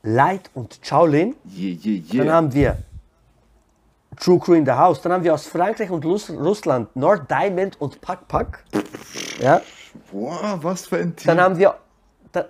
[0.02, 1.36] Light und Shaolin.
[1.46, 2.24] Yeah, yeah, yeah.
[2.24, 2.78] Dann haben wir
[4.18, 5.00] True Crew in the House.
[5.02, 8.64] Dann haben wir aus Frankreich und Lus- Russland Nord Diamond und Pak Pak.
[9.40, 9.60] Ja.
[10.10, 11.26] Boah, was für ein Team.
[11.26, 11.76] Dann haben wir,
[12.32, 12.46] da,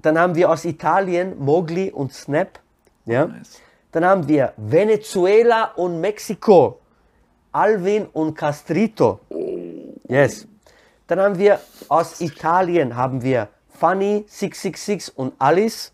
[0.00, 2.58] dann haben wir aus Italien Mowgli und Snap.
[3.06, 3.26] Ja.
[3.26, 3.60] Nice.
[3.92, 6.78] Dann haben wir Venezuela und Mexiko.
[7.52, 9.20] Alvin und Castrito.
[10.08, 10.48] Yes.
[11.06, 15.92] Dann haben wir aus Italien haben wir Funny 666 und Alice.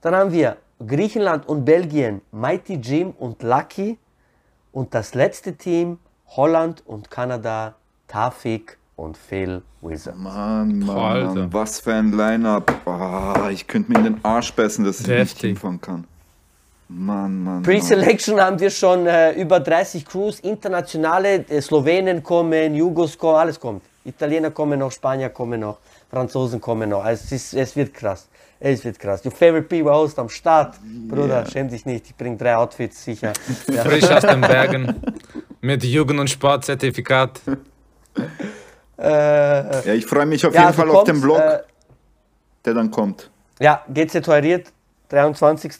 [0.00, 3.98] Dann haben wir Griechenland und Belgien Mighty Jim und Lucky.
[4.72, 7.74] Und das letzte Team Holland und Kanada
[8.08, 10.16] Tafik und Phil Wizard.
[10.16, 11.34] Mann, Mann, Alter.
[11.34, 12.72] Mann, was für ein Line-Up.
[12.86, 15.40] Ah, ich könnte mir in den Arsch beißen, dass ich nicht Heftig.
[15.50, 16.04] hinfahren kann.
[16.88, 17.62] Mann, Mann, Mann.
[17.62, 23.60] Pre-Selection haben wir schon äh, über 30 Crews, internationale, äh, Slowenen kommen, Jugos kommen, alles
[23.60, 23.82] kommt.
[24.04, 25.78] Italiener kommen noch, Spanier kommen noch,
[26.10, 27.04] Franzosen kommen noch.
[27.04, 28.26] Also es, ist, es wird krass.
[28.60, 29.24] Es wird krass.
[29.24, 30.76] Your favorite people host am Start.
[31.08, 33.32] Bruder, schäm dich nicht, ich bring drei Outfits sicher.
[33.72, 33.84] Ja.
[33.84, 35.00] Frisch aus den Bergen.
[35.60, 37.40] Mit Jugend- und Sportzertifikat.
[38.98, 41.58] Äh, Ja, ich freue mich auf ja, jeden du Fall auf den kommst, Vlog, Äh,
[42.64, 43.30] der dann kommt.
[43.60, 44.72] ja, GC Touriert,
[45.10, 45.72] 23.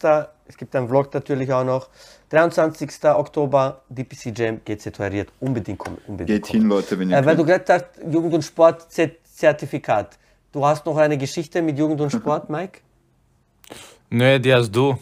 [0.49, 1.89] Es gibt einen Vlog natürlich auch noch.
[2.31, 2.91] 23.
[3.05, 5.29] Oktober, DPC Jam, GC Touriert.
[5.41, 5.99] Unbedingt kommen.
[6.07, 6.61] Unbedingt Geht kommen.
[6.63, 10.19] hin, Leute, wenn ihr Äh, weil du gerade hast, Jugend- und Sport-Zertifikat.
[10.53, 12.81] Du hast noch eine Geschichte mit Jugend und Sport, Mike?
[14.11, 14.97] Nö, die hast du.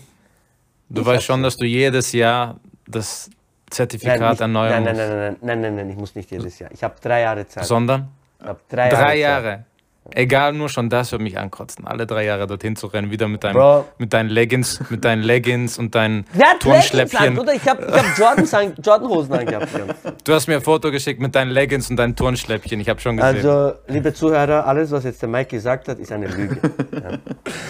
[0.89, 3.31] Du Ich weißt schon, dass du jedes Jahr das
[3.71, 5.09] Zertifikat nicht- erneuern nein, nein, musst.
[5.09, 6.71] nein, nein, nein, nein, nein, ich muss nicht jedes Jahr.
[6.73, 7.65] Ich habe drei Jahre Zeit.
[7.65, 8.09] Sondern
[8.41, 9.19] Ich hab drei, drei Zeit.
[9.19, 9.65] Jahre.
[10.15, 11.87] Egal, nur schon das wird mich ankotzen.
[11.87, 13.85] Alle drei Jahre dorthin zu rennen, wieder mit, deinem, Bro.
[13.99, 17.35] mit deinen Leggings, mit deinen Leggings und deinen an, Turnschläppchen.
[17.35, 17.55] Bruder?
[17.55, 19.69] Ich habe hab Jordans an, Jordan-Hosen angehabt.
[20.25, 22.81] Du hast mir ein Foto geschickt mit deinen Leggings und deinen Turnschläppchen.
[22.81, 23.37] Ich habe schon gesehen.
[23.37, 26.59] Also, liebe Zuhörer, alles, was jetzt der Mike gesagt hat, ist eine Lüge.
[26.93, 27.19] Ja,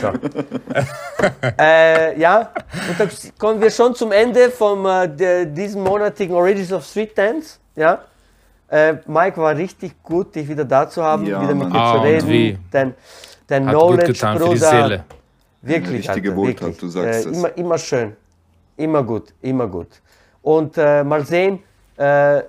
[0.01, 0.13] so.
[1.59, 2.53] äh, ja.
[2.89, 3.09] und dann
[3.39, 7.59] kommen wir schon zum Ende von äh, diesem monatigen Origins of Street Dance.
[7.77, 8.01] Ja.
[8.69, 11.93] Äh, Mike war richtig gut, dich wieder da zu haben, Ja, wieder mit dir Ah,
[11.93, 12.29] zu und reden.
[12.29, 12.59] wie?
[12.71, 12.95] Dein,
[13.47, 14.47] dein Hat gut Knowledge, getan Bruder.
[14.47, 15.05] für die Seele.
[15.63, 16.79] Wirklich, Alter, Wohltat, wirklich.
[16.79, 17.37] du sagst äh, es.
[17.39, 18.17] Immer, immer schön.
[18.77, 19.89] Immer gut, immer gut.
[20.43, 21.61] Und äh, mal sehen,
[21.97, 22.43] äh,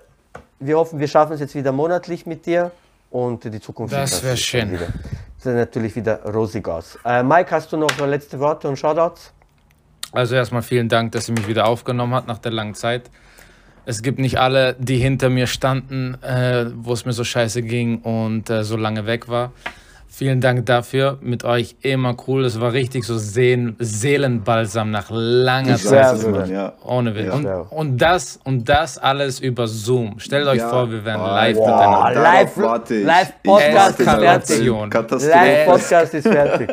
[0.59, 2.71] wir hoffen, wir schaffen es jetzt wieder monatlich mit dir
[3.11, 4.71] und die Zukunft Das sieht wär natürlich schön.
[4.71, 4.87] Wieder,
[5.37, 6.97] sieht natürlich wieder rosig aus.
[7.05, 9.33] Äh, Mike, hast du noch letzte Worte und Shoutouts?
[10.11, 13.09] Also erstmal vielen Dank, dass sie mich wieder aufgenommen hat nach der langen Zeit.
[13.89, 17.99] Es gibt nicht alle, die hinter mir standen, äh, wo es mir so scheiße ging
[17.99, 19.53] und äh, so lange weg war.
[20.09, 21.19] Vielen Dank dafür.
[21.21, 22.43] Mit euch immer cool.
[22.43, 26.31] Es war richtig so Seelen, Seelenbalsam nach langer Ich Sehr Zeit.
[26.31, 26.73] Mann, ja.
[26.83, 27.27] Ohne Witz.
[27.43, 27.59] Ja.
[27.61, 30.19] Und, und, das, und das alles über Zoom.
[30.19, 30.69] Stellt euch Ja.
[30.69, 31.67] vor, wir wären Oh, live wow.
[31.67, 32.21] miteinander.
[32.21, 32.57] Live-
[33.05, 34.89] live Podcast ist fertig.
[34.89, 35.29] Katastrophe.
[35.29, 36.69] Live-Podcast ist fertig.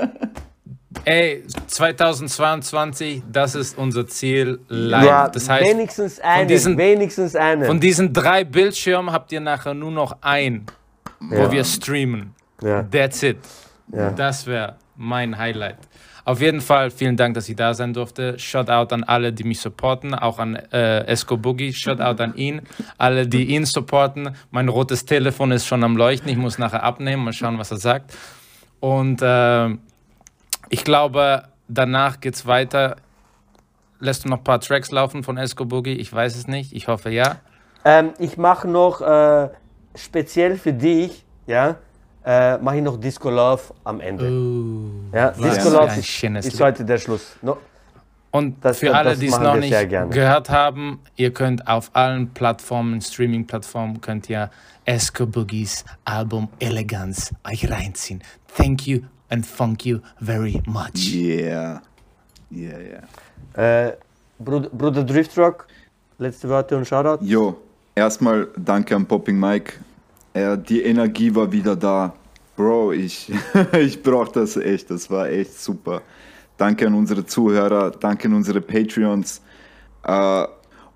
[1.07, 5.05] Ey, 2022, das ist unser Ziel live.
[5.05, 7.65] Ja, das heißt, wenigstens einen, diesen- wenigstens einen.
[7.67, 10.65] Von diesen drei Bildschirmen habt ihr nachher nur noch einen,
[11.21, 11.53] wo Ja.
[11.53, 12.35] wir streamen.
[12.63, 12.83] Ja.
[12.85, 13.37] That's it.
[13.93, 14.11] Ja.
[14.13, 15.77] Das wäre mein Highlight.
[16.25, 18.39] Auf jeden Fall vielen Dank, dass ich da sein durfte.
[18.39, 21.75] Shoutout an alle, die mich supporten, auch an äh, Esco Boogie.
[21.75, 22.63] Shoutout an ihn.
[22.97, 24.35] Alle, die ihn supporten.
[24.51, 26.31] Mein rotes Telefon ist schon am Leuchten.
[26.31, 28.15] Ich muss nachher abnehmen, mal schauen, was er sagt.
[28.81, 29.69] Und äh,
[30.71, 32.97] ich glaube, danach geht's weiter.
[34.01, 35.95] Lässt du noch ein paar Tracks laufen von Esco Boogie?
[35.95, 36.73] Ich weiß es nicht.
[36.73, 37.37] Ich hoffe ja.
[37.85, 39.49] Ähm, ich mache noch äh,
[39.95, 41.77] speziell für dich, ja,
[42.25, 44.27] äh, mache ich noch Disco Love am Ende.
[45.13, 47.37] ja, was Disco Love ist, ist heute der Schluss.
[47.43, 47.59] No,
[48.31, 52.31] Und Das- für alle, das die es noch nicht gehört haben, ihr könnt auf allen
[52.33, 54.51] Plattformen, Streaming-Plattformen, könnt ihr
[54.87, 58.23] Esco Boogies Album Elegance euch reinziehen.
[58.57, 59.01] Thank you
[59.31, 61.13] and thank you very much.
[61.13, 61.81] Yeah.
[62.51, 63.87] Yeah, yeah.
[63.87, 63.97] äh,
[64.39, 65.67] Bruder, Bruder Driftrock,
[66.19, 67.25] letzte Worte und Shoutout.
[67.25, 67.57] Jo,
[67.95, 69.75] erstmal danke an Popping Mike.
[70.33, 72.13] Äh, die Energie war wieder da.
[72.57, 73.33] Bro, ich,
[73.73, 74.91] ich brauch das echt.
[74.91, 76.03] Das war echt super.
[76.57, 79.41] Danke an unsere Zuhörer, danke an unsere Patreons.
[80.05, 80.47] Äh,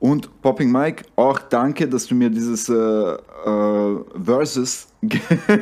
[0.00, 5.20] und Popping Mike, auch danke, dass du mir dieses äh, äh, Versus ge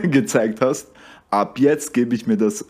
[0.08, 0.88] gezeigt hast.
[1.30, 2.64] Ab jetzt gebe ich mir das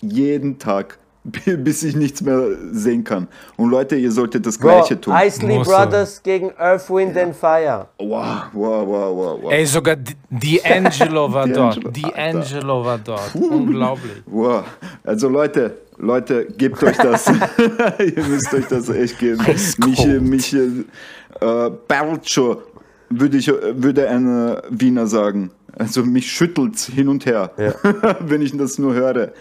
[0.00, 0.98] jeden Tag,
[1.58, 2.40] bis ich nichts mehr
[2.72, 3.28] sehen kann.
[3.56, 5.14] Und Leute, ihr solltet das Gleiche tun.
[5.16, 7.88] Isley Brothers gegen Earth, Wind and Fire.
[7.98, 9.52] Wow, wow, wow, wow, wow.
[9.52, 9.96] Ey, sogar
[10.30, 11.78] D'Angelo war dort.
[11.78, 13.34] D'Angelo, war dort.
[13.34, 14.22] Unglaublich.
[14.26, 14.64] Wow.
[15.02, 17.26] Also Leute, Leute, gebt euch das.
[17.98, 19.42] Ihr müsst euch das echt geben.
[19.78, 22.62] Mich, mich äh, Bercho
[23.08, 25.50] würde ich würde ein äh, Wiener sagen.
[25.78, 27.50] Also mich schüttelt's hin und her,
[28.20, 29.32] wenn ich das nur höre.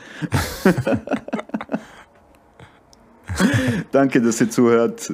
[3.91, 5.13] Danke, dass ihr zuhört.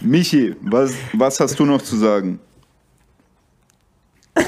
[0.00, 2.40] Michi, was, was hast du noch zu sagen?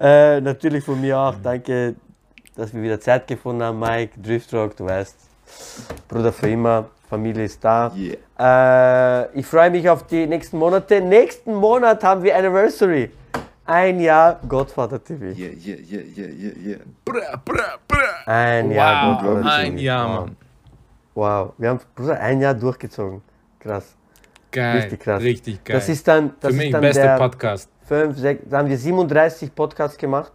[0.00, 1.34] Äh, natürlich von mir auch.
[1.42, 1.96] Danke,
[2.54, 5.16] dass wir wieder Zeit gefunden haben, Mike, Driftrock, du weißt.
[6.06, 7.92] Bruder für immer, Familie ist da.
[8.38, 11.00] Äh, ich freue mich auf die nächsten Monate.
[11.00, 13.10] Nächsten Monat haben wir Anniversary.
[13.64, 15.24] Ein Jahr Godfather TV.
[15.26, 16.78] Yeah, yeah, yeah, yeah, yeah, yeah.
[17.04, 17.98] Bra, bra, bra.
[18.26, 19.82] Ein Jahr Wow, Godfather ein TV.
[19.82, 20.20] Jahr, wow.
[20.26, 20.36] Mann.
[21.14, 23.20] Wow, wir haben Bruder, ein Jahr durchgezogen.
[23.58, 23.94] Krass.
[24.50, 24.76] Geil.
[24.78, 25.22] Richtig krass.
[25.22, 25.76] Richtig geil.
[25.76, 27.68] Das ist dann, das Für ist mich dann beste der Podcast.
[27.86, 30.32] fünf, sechs, da haben wir 37 Podcasts gemacht.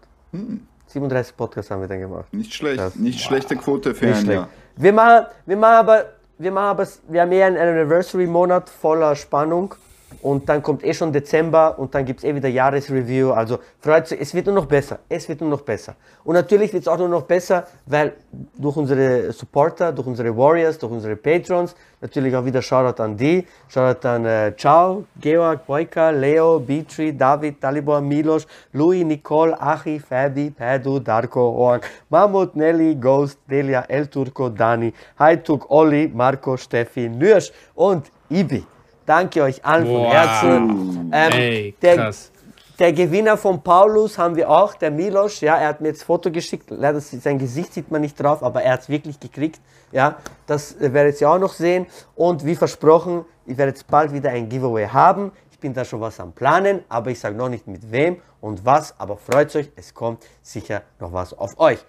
[0.88, 2.32] 37 Podcasts haben wir dann gemacht.
[2.34, 2.95] Nicht schlecht, Krass.
[2.95, 4.39] nicht schlechte Quote für Nicht ein schlecht.
[4.41, 4.49] Jahr.
[4.76, 6.05] Wir machen, wir machen aber,
[6.38, 9.75] wir machen aber, wir haben eher einen Anniversary-Monat voller Spannung
[10.22, 13.32] und dann kommt eh schon Dezember und dann gibt es eh wieder Jahresreview.
[13.32, 14.99] Also freut sich, es wird nur noch besser.
[15.09, 15.95] Es wird nur noch besser.
[16.24, 18.14] Und natürlich wird es auch nur noch besser, weil
[18.57, 23.45] durch unsere Supporter, durch unsere Warriors, durch unsere Patrons, natürlich auch wieder Shoutout an die,
[23.68, 30.51] Shoutout an äh, Ciao, Georg, Boyka, Leo, Beatree, David, Dalibor, Milos, Louis, Nicole, Achi, Fabi,
[30.51, 37.51] Pedro, Darko, Oak, Mahmut, Nelly, Ghost, Delia, El Turco, Dani, Haituk, Olli, Marco, Steffi, Nürsch
[37.76, 38.72] und Ibi.
[39.05, 40.13] Danke euch allen von Wow.
[40.13, 41.11] Herzen.
[41.13, 42.31] Ähm, Ey, der, krass.
[42.79, 45.41] der Gewinner von Paulus haben wir auch, der Milos.
[45.41, 46.69] Ja, er hat mir jetzt Foto geschickt.
[46.69, 49.59] Leider sieht- sein Gesicht sieht man nicht drauf, aber er hat es wirklich gekriegt.
[49.91, 50.15] Ja,
[50.47, 51.85] das äh, werdet ihr auch noch sehen.
[52.15, 55.31] Und wie versprochen, ich werde jetzt bald wieder ein Giveaway haben.
[55.51, 58.65] Ich bin da schon was am Planen, aber ich sage noch nicht mit wem und
[58.65, 58.93] was.
[58.99, 61.79] Aber freut euch, es kommt sicher noch was auf euch.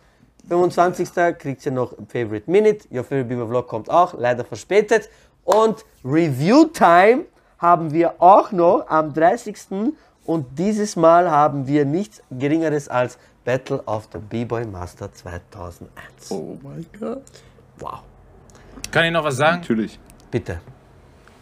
[0.48, 1.08] 25.
[1.38, 2.86] kriegt ihr noch Favorite Minute.
[2.92, 5.08] Your Favorite Beamer Vlog kommt auch, leider verspätet.
[5.44, 7.24] Und Review Time
[7.58, 9.56] haben wir auch noch am 30.
[10.24, 16.30] Und dieses Mal haben wir nichts Geringeres als Battle of the B-Boy Master 2001.
[16.30, 17.22] Oh mein Gott.
[17.78, 18.00] Wow.
[18.90, 19.60] Kann ich noch was sagen?
[19.60, 19.98] Natürlich.
[20.30, 20.60] Bitte.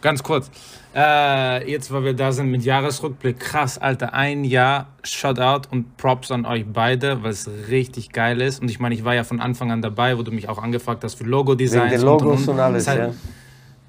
[0.01, 0.51] Ganz kurz.
[0.93, 6.29] Äh, jetzt, weil wir da sind mit Jahresrückblick, krass, Alter, ein Jahr Shoutout und Props
[6.29, 8.61] an euch beide, weil es richtig geil ist.
[8.61, 11.05] Und ich meine, ich war ja von Anfang an dabei, wo du mich auch angefragt
[11.05, 11.91] hast für Logo-Designs.
[11.91, 13.19] Wegen den und, Logos und alles, Das heißt, ja.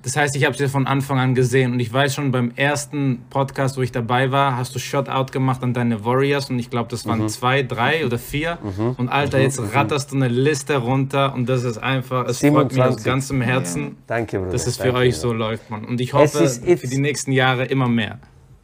[0.04, 2.52] Das heißt ich habe es ja von Anfang an gesehen und ich weiß schon, beim
[2.56, 6.70] ersten Podcast, wo ich dabei war, hast du Shoutout gemacht an deine Warriors und ich
[6.70, 7.08] glaube, das Mhm.
[7.10, 8.58] waren zwei, drei oder vier.
[8.96, 12.80] Und Alter, jetzt ratterst du eine Liste runter und das ist einfach, es freut mich
[12.82, 13.04] aus 27.
[13.04, 13.96] ganzem Herzen.
[14.06, 14.52] Danke, Bruder.
[14.52, 15.20] Dass es für Danke, euch Bruder.
[15.28, 15.84] so läuft, Mann.
[15.84, 18.18] Und ich hoffe ist- it's- für die nächsten Jahre immer mehr.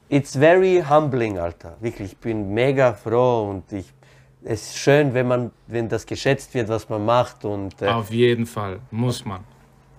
[0.09, 1.77] It's very humbling, Alter.
[1.81, 3.87] Wirklich, ich bin mega froh und ich,
[4.45, 8.11] es ist schön, wenn man, wenn das geschätzt wird, was man macht und äh, Auf
[8.11, 8.81] jeden Fall.
[8.91, 9.41] Muss man.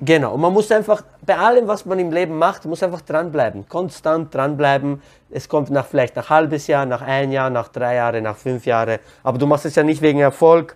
[0.04, 3.68] Genau, und man muss einfach, bei allem, was man im Leben macht, muss einfach dranbleiben.
[3.70, 5.02] Konstant dranbleiben.
[5.30, 8.66] Es kommt nach vielleicht nach halbes Jahr, nach ein Jahr, nach drei Jahre, nach fünf
[8.66, 9.00] Jahre.
[9.24, 10.76] Aber du machst es ja nicht wegen Erfolg,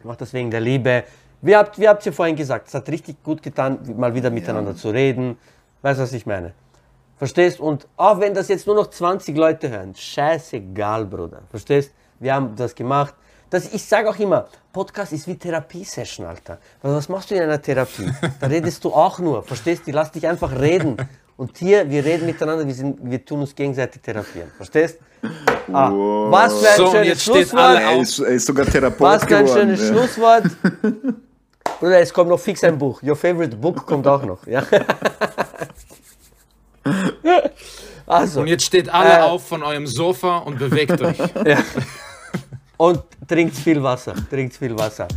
[0.00, 1.04] du machst das wegen der Liebe.
[1.42, 4.74] Wie habt, wie habt ihr vorhin gesagt, es hat richtig gut getan, mal wieder miteinander
[4.74, 5.38] zu reden.
[5.82, 6.54] Weißt du, was ich meine?
[7.18, 7.60] Verstehst?
[7.60, 11.42] Und auch wenn das jetzt nur noch 20 Leute hören, scheißegal, Bruder.
[11.50, 11.92] Verstehst?
[12.18, 13.14] Wir haben das gemacht.
[13.50, 16.58] Das, ich sage auch immer, Podcast ist wie Therapiesession, Alter.
[16.82, 18.10] Weil was machst du in einer Therapie?
[18.40, 19.86] Da redest du auch nur, verstehst?
[19.86, 20.96] Die lass dich einfach reden.
[21.36, 24.50] Und hier, wir reden miteinander, wir, sind, wir tun uns gegenseitig therapieren.
[24.56, 24.98] Verstehst?
[25.72, 27.60] Ah, was für ein So, und schönes jetzt steht Schlusswort.
[27.62, 29.76] alle Er ist, er ist sogar Therapeut Was für ein geworden.
[29.76, 29.86] schönes ja.
[29.94, 30.44] Schlusswort.
[31.80, 33.02] Bruder, es kommt noch fix ein Buch.
[33.02, 34.46] Your favorite book kommt auch noch.
[34.46, 34.62] Ja?
[38.06, 39.22] Also, Und jetzt steht alle Äh.
[39.22, 41.18] auf von eurem Sofa und bewegt euch.
[42.76, 44.14] und trinkt viel Wasser.
[44.30, 45.08] Trinkt viel Wasser.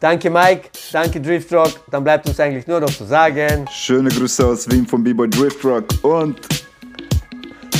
[0.00, 1.80] Danke Mike, danke Driftrock.
[1.90, 5.64] Dann bleibt uns eigentlich nur noch zu sagen, Schöne Grüße aus Wien von B-Boy Drift
[5.64, 6.38] Rock und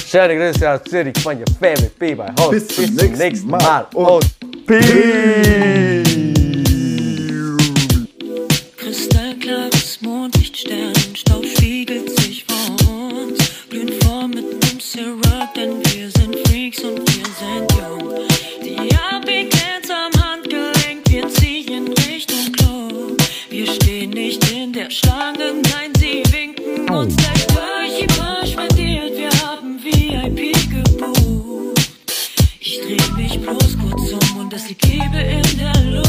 [0.06, 2.77] schöne Grüße aus Zürich von your favorite B-Boy Host.
[2.77, 3.86] Bis zum nächsten Mal.
[3.94, 4.27] Und
[8.77, 10.98] Kristallklares Mondlicht, Sternenstaub spiegelt
[16.09, 18.14] Wir sind Freaks und wir sind jung.
[18.64, 23.14] Die Abigans am Handgelenk, wir ziehen Richtung Klo.
[23.51, 28.16] Wir stehen nicht in der Schlange, nein, sie winken uns gleich durch.
[28.16, 31.90] Immer spendiert, wir haben VIP gebucht.
[32.59, 36.07] Ich dreh mich bloß kurz um und es liegt Liebe in der Luft.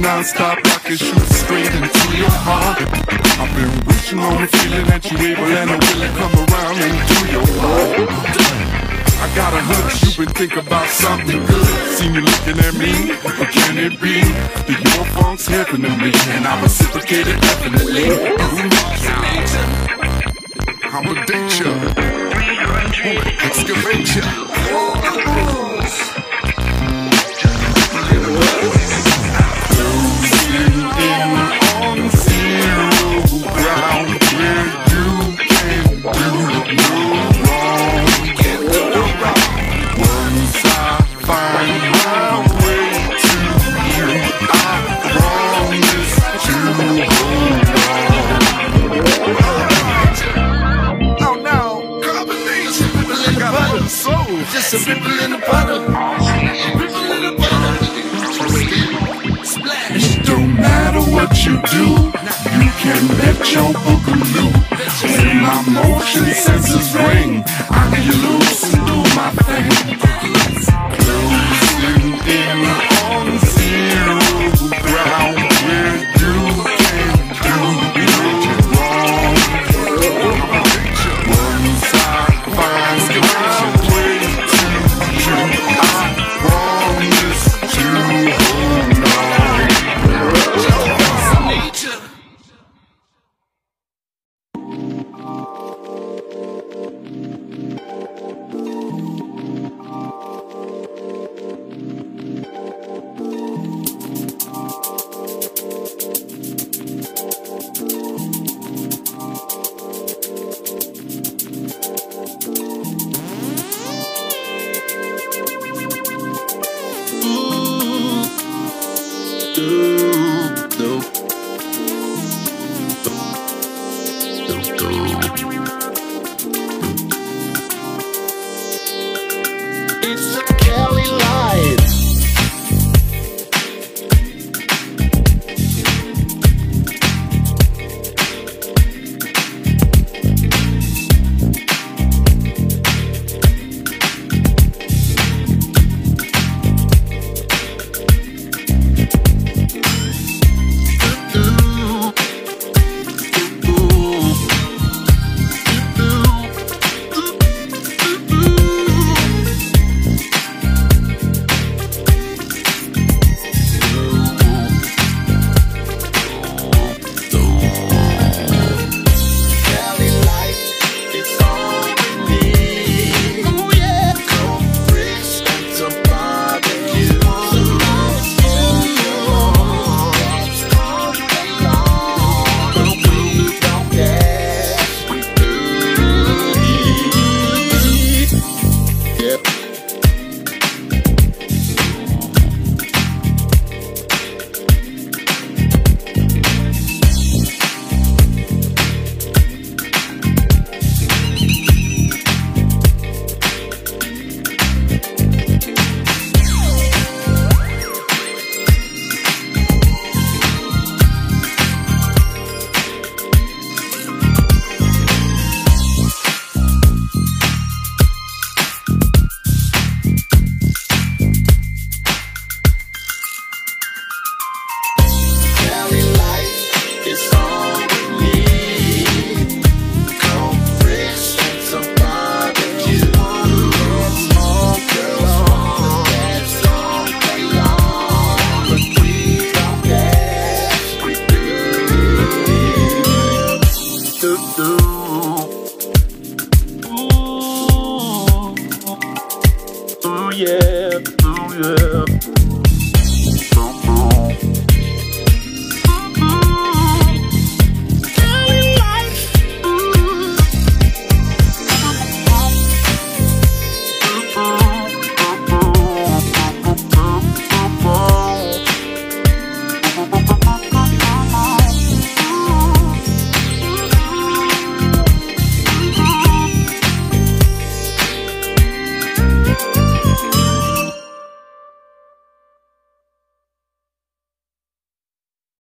[0.00, 2.78] non-stop rocket shoot straight into your heart.
[3.38, 6.96] I've been wishing on a feeling that you able and I will come around and
[7.08, 8.48] do your heart
[9.18, 11.66] I got a hunch you been thinking about something good.
[11.98, 14.22] See you looking at me, what can it be?
[14.66, 16.12] The your funk's happening to me?
[16.34, 18.06] And I reciprocate it definitely.
[18.06, 19.08] Who knows?
[20.90, 21.74] I'm a danger
[23.44, 25.77] Excavate you
[61.44, 61.86] you do,
[62.58, 64.50] you can let your boogaloo.
[65.02, 69.70] When my motion sensors ring, I can loose and do my thing.
[70.98, 72.97] Cruising in